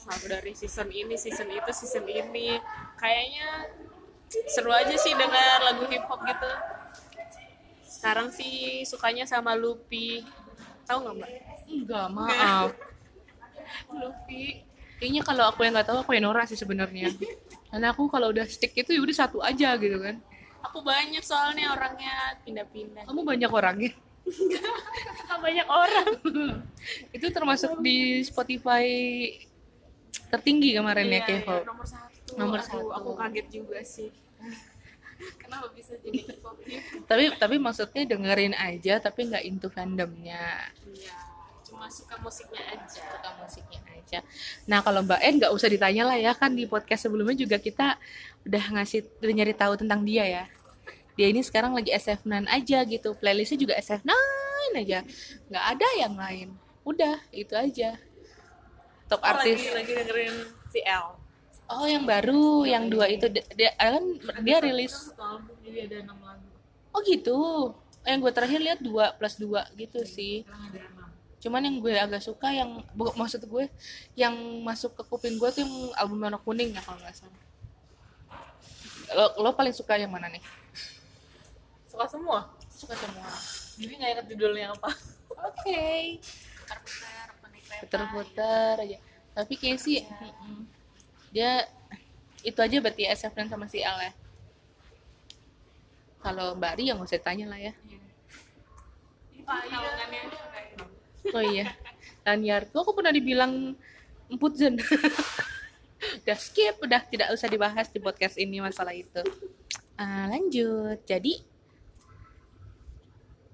Selalu 0.01 0.27
dari 0.29 0.53
season 0.53 0.89
ini, 0.93 1.15
season 1.17 1.49
itu, 1.49 1.71
season 1.73 2.05
ini. 2.05 2.57
Kayaknya 3.01 3.73
seru 4.49 4.73
aja 4.73 4.97
sih 4.97 5.13
dengar 5.13 5.61
lagu 5.65 5.85
hip 5.89 6.05
hop 6.09 6.21
gitu. 6.25 6.53
Sekarang 8.03 8.35
sih 8.35 8.83
sukanya 8.83 9.23
sama 9.31 9.55
Luffy. 9.55 10.27
Tahu 10.91 11.07
nggak 11.07 11.15
mbak? 11.23 11.31
Enggak, 11.71 12.07
maaf. 12.11 12.75
Luffy. 14.03 14.67
Kayaknya 14.99 15.23
kalau 15.23 15.45
aku 15.55 15.63
yang 15.63 15.79
nggak 15.79 15.87
tahu 15.87 15.99
aku 16.03 16.11
yang 16.19 16.27
Nora 16.27 16.43
sih 16.43 16.59
sebenarnya. 16.59 17.15
Karena 17.71 17.95
aku 17.95 18.11
kalau 18.11 18.35
udah 18.35 18.43
stick 18.51 18.75
itu 18.75 18.91
ya 18.91 18.99
udah 18.99 19.15
satu 19.15 19.39
aja 19.39 19.79
gitu 19.79 20.03
kan. 20.03 20.19
Aku 20.67 20.83
banyak 20.83 21.23
soalnya 21.23 21.71
orangnya 21.71 22.35
pindah-pindah. 22.43 23.07
Kamu 23.07 23.23
banyak 23.23 23.51
orangnya. 23.55 23.95
Suka 25.23 25.39
banyak 25.39 25.67
orang. 25.71 26.07
itu 27.17 27.27
termasuk 27.31 27.79
di 27.87 28.19
Spotify 28.27 28.83
tertinggi 30.27 30.75
kemarin 30.75 31.07
ya 31.07 31.23
Iya, 31.23 31.27
K-pop. 31.39 31.55
iya, 31.55 31.67
nomor 31.71 31.87
satu. 31.87 32.31
Nomor 32.35 32.59
aku, 32.59 32.67
satu. 32.67 32.87
Aku 32.99 33.11
kaget 33.15 33.47
juga 33.47 33.79
sih. 33.87 34.11
Kenapa 35.39 35.67
bisa 35.73 35.95
jadi 36.03 36.19
K-pop 36.27 36.57
gitu? 36.67 37.03
Tapi 37.07 37.25
tapi 37.39 37.57
maksudnya 37.63 38.03
dengerin 38.09 38.55
aja 38.57 38.99
tapi 38.99 39.29
nggak 39.31 39.45
into 39.47 39.69
fandomnya. 39.71 40.71
Iya, 40.89 41.17
cuma 41.69 41.87
suka 41.87 42.19
musiknya 42.19 42.63
aja. 42.73 43.03
Suka 43.03 43.31
musiknya 43.39 43.81
aja. 43.93 44.19
Nah 44.67 44.83
kalau 44.83 45.03
Mbak 45.07 45.21
En 45.23 45.35
nggak 45.39 45.53
usah 45.55 45.69
ditanya 45.71 46.03
lah 46.11 46.19
ya 46.19 46.33
kan 46.35 46.53
di 46.53 46.67
podcast 46.67 47.07
sebelumnya 47.07 47.39
juga 47.39 47.57
kita 47.63 47.97
udah 48.43 48.65
ngasih 48.79 49.07
udah 49.23 49.35
nyari 49.35 49.55
tahu 49.55 49.79
tentang 49.79 50.03
dia 50.03 50.25
ya. 50.27 50.45
Dia 51.13 51.29
ini 51.29 51.45
sekarang 51.45 51.77
lagi 51.77 51.93
SF9 51.93 52.49
aja 52.49 52.79
gitu. 52.89 53.13
Playlistnya 53.21 53.59
juga 53.61 53.75
SF9 53.77 54.11
aja. 54.81 55.05
Nggak 55.53 55.65
ada 55.77 55.89
yang 56.01 56.15
lain. 56.17 56.49
Udah 56.83 57.21
itu 57.31 57.53
aja. 57.53 58.01
Top 59.07 59.21
Oh, 59.21 59.29
artis. 59.29 59.61
lagi 59.61 59.69
lagi 59.77 59.93
dengerin 59.93 60.35
CL 60.73 61.22
Oh 61.73 61.89
yang 61.89 62.05
baru, 62.05 62.69
yang 62.69 62.85
dua 62.93 63.09
itu 63.09 63.33
dia, 63.33 63.45
dia 63.57 63.71
kan 63.81 64.05
dia 64.45 64.61
rilis. 64.61 64.93
satu 64.93 65.41
album 65.41 65.57
jadi 65.65 65.79
ada 65.89 65.97
enam 66.05 66.19
lagu 66.21 66.47
Oh 66.93 67.01
gitu. 67.01 67.39
Yang 68.05 68.19
gue 68.29 68.33
terakhir 68.37 68.61
lihat 68.61 68.81
dua 68.85 69.17
plus 69.17 69.41
dua 69.41 69.65
gitu 69.81 70.05
sih. 70.05 70.45
Cuman 71.41 71.65
yang 71.65 71.81
gue 71.81 71.97
agak 71.97 72.21
suka 72.21 72.53
yang 72.53 72.85
maksud 72.95 73.49
gue 73.49 73.65
yang 74.13 74.37
masuk 74.61 74.93
ke 75.01 75.03
kuping 75.09 75.41
gue 75.41 75.49
tuh 75.49 75.65
yang 75.65 75.73
album 75.97 76.21
warna 76.21 76.39
kuning 76.39 76.77
ya 76.77 76.83
kalau 76.85 77.01
nggak 77.01 77.17
salah. 77.17 77.41
Lo, 79.13 79.25
lo 79.41 79.51
paling 79.57 79.73
suka 79.73 79.97
yang 79.97 80.13
mana 80.13 80.29
nih? 80.29 80.45
suka 81.93 82.09
semua 82.09 82.49
Suka 82.73 82.97
semua. 82.97 83.29
jadi 83.77 83.93
nggak 84.01 84.11
inget 84.17 84.27
judulnya 84.33 84.73
apa 84.73 84.89
Oke. 85.53 86.17
Puter-puter 87.85 88.75
aja. 88.81 88.99
Tapi 89.37 89.55
kayak 89.61 89.77
sih 89.81 90.01
mm-mm. 90.05 90.65
Dia 91.33 91.67
itu 92.45 92.59
aja 92.61 92.77
berarti 92.79 93.09
SF 93.09 93.33
dan 93.33 93.49
sama 93.49 93.67
si 93.67 93.81
L 93.81 93.99
ya. 93.99 94.13
Kalau 96.23 96.55
Mbak 96.55 96.73
Ri 96.79 96.85
yang 96.93 97.01
nggak 97.01 97.11
usah 97.11 97.25
tanya 97.25 97.51
lah 97.51 97.59
ya. 97.59 97.73
Oh 101.35 101.43
iya. 101.43 101.75
Lanyar 102.23 102.69
tuh 102.71 102.87
aku 102.87 102.95
pernah 102.95 103.11
dibilang 103.11 103.75
emput 104.31 104.55
zen. 104.55 104.79
udah 106.23 106.39
skip, 106.39 106.79
udah 106.79 107.03
tidak 107.11 107.35
usah 107.35 107.49
dibahas 107.51 107.91
di 107.91 107.99
podcast 107.99 108.39
ini 108.39 108.63
masalah 108.63 108.95
itu. 108.95 109.23
Ah, 109.99 110.31
lanjut. 110.31 111.03
Jadi 111.07 111.43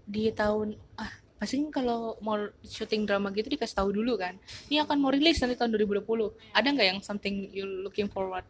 di 0.09 0.33
tahun 0.33 0.77
ah 0.97 1.12
pasti 1.38 1.62
kan 1.62 1.70
kalau 1.70 2.18
mau 2.18 2.35
syuting 2.66 3.07
drama 3.07 3.31
gitu 3.31 3.46
dikasih 3.46 3.79
tahu 3.79 3.94
dulu 3.94 4.18
kan. 4.18 4.35
Ini 4.66 4.83
akan 4.83 4.96
mau 4.98 5.14
rilis 5.14 5.38
nanti 5.38 5.55
tahun 5.55 5.70
2020. 5.79 6.03
Ada 6.51 6.68
nggak 6.74 6.87
yang 6.90 7.01
something 7.01 7.46
you 7.55 7.64
looking 7.87 8.11
forward? 8.11 8.42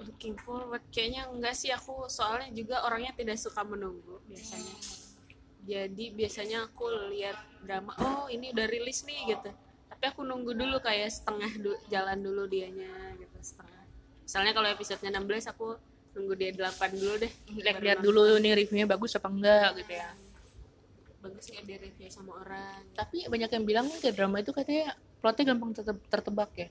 Looking 0.00 0.40
forward 0.40 0.80
kayaknya 0.88 1.28
enggak 1.28 1.52
sih 1.52 1.68
aku 1.68 2.08
soalnya 2.08 2.48
juga 2.56 2.84
orangnya 2.88 3.12
tidak 3.12 3.36
suka 3.36 3.60
menunggu 3.68 4.24
biasanya. 4.24 4.76
Jadi 5.66 6.14
biasanya 6.14 6.70
aku 6.70 6.88
lihat 7.12 7.36
drama, 7.60 7.92
oh 7.98 8.30
ini 8.32 8.54
udah 8.54 8.66
rilis 8.70 9.04
nih 9.04 9.36
gitu. 9.36 9.50
Tapi 9.92 10.04
aku 10.08 10.24
nunggu 10.24 10.54
dulu 10.56 10.78
kayak 10.80 11.10
setengah 11.10 11.50
du- 11.58 11.80
jalan 11.92 12.22
dulu 12.22 12.46
dianya 12.48 13.12
gitu 13.18 13.36
setengah. 13.42 13.82
Misalnya 14.22 14.52
kalau 14.54 14.68
episodenya 14.70 15.10
16 15.20 15.52
aku 15.52 15.74
nunggu 16.16 16.34
dia 16.38 16.50
8 16.54 16.96
dulu 16.96 17.14
deh. 17.18 17.32
Lihat-lihat 17.52 17.98
dulu 18.00 18.38
nih 18.40 18.52
reviewnya 18.56 18.86
bagus 18.88 19.18
apa 19.18 19.28
enggak 19.28 19.84
gitu 19.84 19.92
ya. 20.00 20.08
Bagus 21.26 21.46
nggak 21.50 21.64
di 21.66 21.74
review 21.82 22.08
sama 22.08 22.30
orang. 22.38 22.80
Tapi 22.94 23.26
banyak 23.26 23.50
yang 23.50 23.64
bilang 23.66 23.86
kayak 23.90 24.14
drama 24.14 24.38
itu 24.38 24.54
katanya 24.54 24.94
plotnya 25.18 25.44
gampang 25.52 25.70
tetep- 25.74 26.06
tertebak 26.06 26.50
ya. 26.54 26.68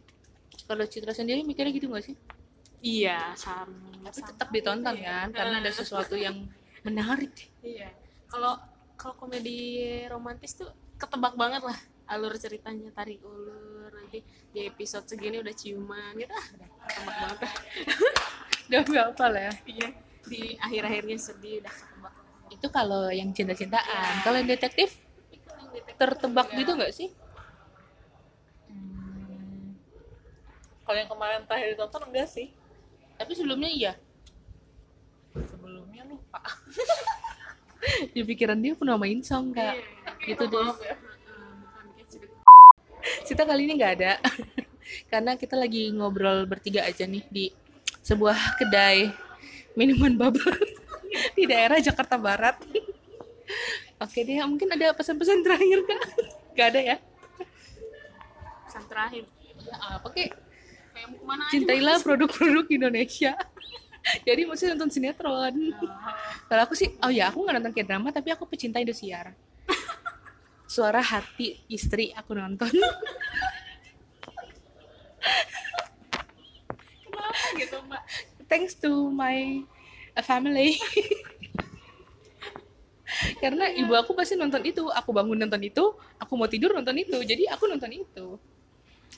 Kalau 0.65 0.83
Citra 0.87 1.13
sendiri 1.13 1.43
mikirnya 1.43 1.75
gitu 1.75 1.91
nggak 1.91 2.05
sih? 2.07 2.15
Iya, 2.79 3.33
sama. 3.35 3.91
Tapi 4.05 4.19
tetap 4.21 4.47
ditonton 4.53 4.95
kan 5.01 5.27
karena 5.33 5.59
ada 5.59 5.71
sesuatu 5.73 6.15
yang 6.15 6.47
menarik. 6.85 7.33
Iya. 7.59 7.91
Kalau 8.31 8.57
kalau 8.95 9.13
komedi 9.19 10.01
romantis 10.07 10.55
tuh 10.55 10.71
ketebak 10.95 11.35
banget 11.35 11.61
lah 11.67 11.75
alur 12.05 12.31
ceritanya 12.37 12.93
tarik 12.93 13.19
ulur 13.25 13.89
nanti 13.91 14.21
di 14.53 14.59
episode 14.63 15.09
segini 15.09 15.41
udah 15.41 15.51
ciuman 15.51 16.13
gitu 16.15 16.31
ah 16.31 16.45
ketebak 16.87 17.15
banget 17.19 17.37
dah. 17.43 17.53
Udah 18.65 18.81
berapa 18.81 19.25
lah 19.29 19.41
ya? 19.45 19.53
iya 19.69 19.87
di 20.25 20.57
akhir-akhirnya 20.57 21.17
sedih 21.21 21.61
udah 21.61 21.69
ketebak 21.69 22.13
Itu 22.51 22.67
kalau 22.69 23.09
yang 23.09 23.33
cinta-cintaan. 23.33 24.21
Kalau 24.21 24.37
yang 24.41 24.49
detektif 24.49 24.95
Tapi 24.97 25.37
kalau 25.45 25.59
yang 25.65 25.73
detektif 25.73 25.97
tertebak 25.99 26.47
gitu 26.53 26.71
nggak 26.75 26.93
sih? 26.93 27.09
kalau 30.85 31.01
yang 31.01 31.09
kemarin 31.09 31.41
terakhir 31.49 31.73
ditonton 31.73 32.13
enggak 32.13 32.29
sih 32.29 32.53
Tapi 33.17 33.33
sebelumnya 33.33 33.73
iya. 33.73 33.93
sebelumnya 35.33 36.05
lupa 36.05 36.37
Di 38.13 38.21
pikiran 38.21 38.61
dia 38.61 38.77
pernah 38.77 38.97
main 38.97 39.21
song 39.25 39.49
kak. 39.49 39.77
Iya, 39.77 39.81
Gitu 40.29 40.43
deh. 40.45 40.61
maaf 40.61 40.81
ya. 40.81 40.95
Kali 43.45 43.61
ini 43.65 43.73
nggak 43.77 43.93
ada. 44.01 44.13
karena 45.11 45.37
kita 45.37 45.57
lagi 45.57 45.89
ngobrol 45.93 46.45
bertiga 46.45 46.85
aja 46.85 47.05
nih 47.05 47.23
di 47.29 47.45
sebuah 48.05 48.57
kedai 48.61 49.09
minuman 49.73 50.13
bubble 50.17 50.45
di 51.33 51.43
daerah 51.47 51.79
Jakarta 51.79 52.15
Barat. 52.19 52.59
Oke 54.03 54.27
deh, 54.27 54.41
mungkin 54.43 54.67
ada 54.73 54.91
pesan-pesan 54.91 55.45
terakhir 55.45 55.85
kak? 55.87 56.01
Gak 56.55 56.67
ada 56.75 56.81
ya? 56.81 56.97
pesan 58.75 58.91
terakhir 58.91 59.23
Ya 59.55 59.75
apa 59.95 60.11
kek? 60.11 60.35
kayak 60.91 61.07
mau 61.11 61.19
ke 61.19 61.25
mana 61.27 61.43
aja 61.47 61.51
cintailah 61.55 61.95
produk-produk 62.03 62.65
Indonesia 62.71 63.31
jadi 64.27 64.41
maksudnya 64.47 64.75
nonton 64.75 64.91
sinetron 64.91 65.55
kalau 66.47 66.61
aku 66.63 66.75
sih 66.75 66.91
oh 67.03 67.11
ya 67.11 67.31
aku 67.31 67.43
nggak 67.43 67.55
nonton 67.59 67.71
kayak 67.75 67.87
drama 67.87 68.11
tapi 68.15 68.31
aku 68.31 68.47
pecinta 68.47 68.79
Indosiar 68.79 69.35
suara 70.71 71.03
hati 71.03 71.59
istri 71.67 72.15
aku 72.15 72.35
nonton 72.35 72.71
kenapa 77.03 77.27
gitu 77.59 77.75
mbak 77.91 78.03
thanks 78.47 78.75
to 78.79 79.11
my 79.11 79.67
uh, 80.15 80.23
family. 80.23 80.79
Karena 83.43 83.71
ibu 83.71 83.93
aku 83.95 84.11
pasti 84.15 84.35
nonton 84.35 84.63
itu. 84.65 84.83
Aku 84.91 85.15
bangun 85.15 85.39
nonton 85.39 85.61
itu 85.63 85.95
aku 86.19 86.33
mau 86.35 86.47
tidur 86.49 86.75
nonton 86.75 86.95
itu. 86.97 87.15
Jadi 87.23 87.47
aku 87.47 87.67
nonton 87.67 87.91
itu. 87.91 88.39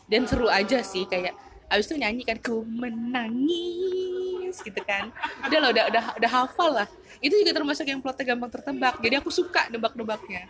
Dan 0.05 0.27
seru 0.27 0.49
aja 0.51 0.83
sih 0.83 1.07
kayak 1.07 1.33
abis 1.67 1.91
itu 1.91 1.99
nyanyi 1.99 2.23
kan 2.23 2.38
ku 2.39 2.63
menangis 2.63 4.55
gitu 4.62 4.81
kan. 4.86 5.12
Udah 5.47 5.60
lah 5.60 5.69
udah 5.73 5.83
udah 5.89 6.03
udah 6.21 6.31
hafal 6.31 6.69
lah. 6.83 6.88
Itu 7.19 7.33
juga 7.41 7.57
termasuk 7.57 7.86
yang 7.89 7.99
plotnya 7.99 8.36
gampang 8.36 8.51
tertebak. 8.53 9.01
Jadi 9.01 9.15
aku 9.17 9.29
suka 9.33 9.67
nebak-nebaknya. 9.73 10.47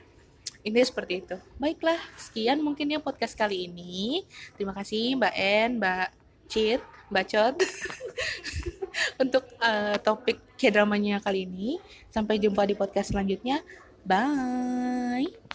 Ini 0.67 0.83
seperti 0.83 1.23
itu. 1.23 1.37
Baiklah 1.55 1.97
sekian 2.19 2.59
mungkin 2.59 2.91
ya 2.91 2.99
podcast 2.99 3.37
kali 3.39 3.71
ini. 3.71 4.27
Terima 4.59 4.75
kasih 4.75 5.15
mbak 5.15 5.33
En 5.37 5.79
mbak 5.79 6.11
Cit 6.51 6.81
mbak 7.07 7.25
Cot 7.31 7.55
untuk 9.21 9.43
eh, 9.61 9.97
topik 10.01 10.57
K-dramanya 10.57 11.21
kali 11.21 11.45
ini. 11.45 11.77
Sampai 12.09 12.41
jumpa 12.41 12.65
di 12.65 12.73
podcast 12.73 13.13
selanjutnya. 13.13 13.61
Bye 14.07 15.46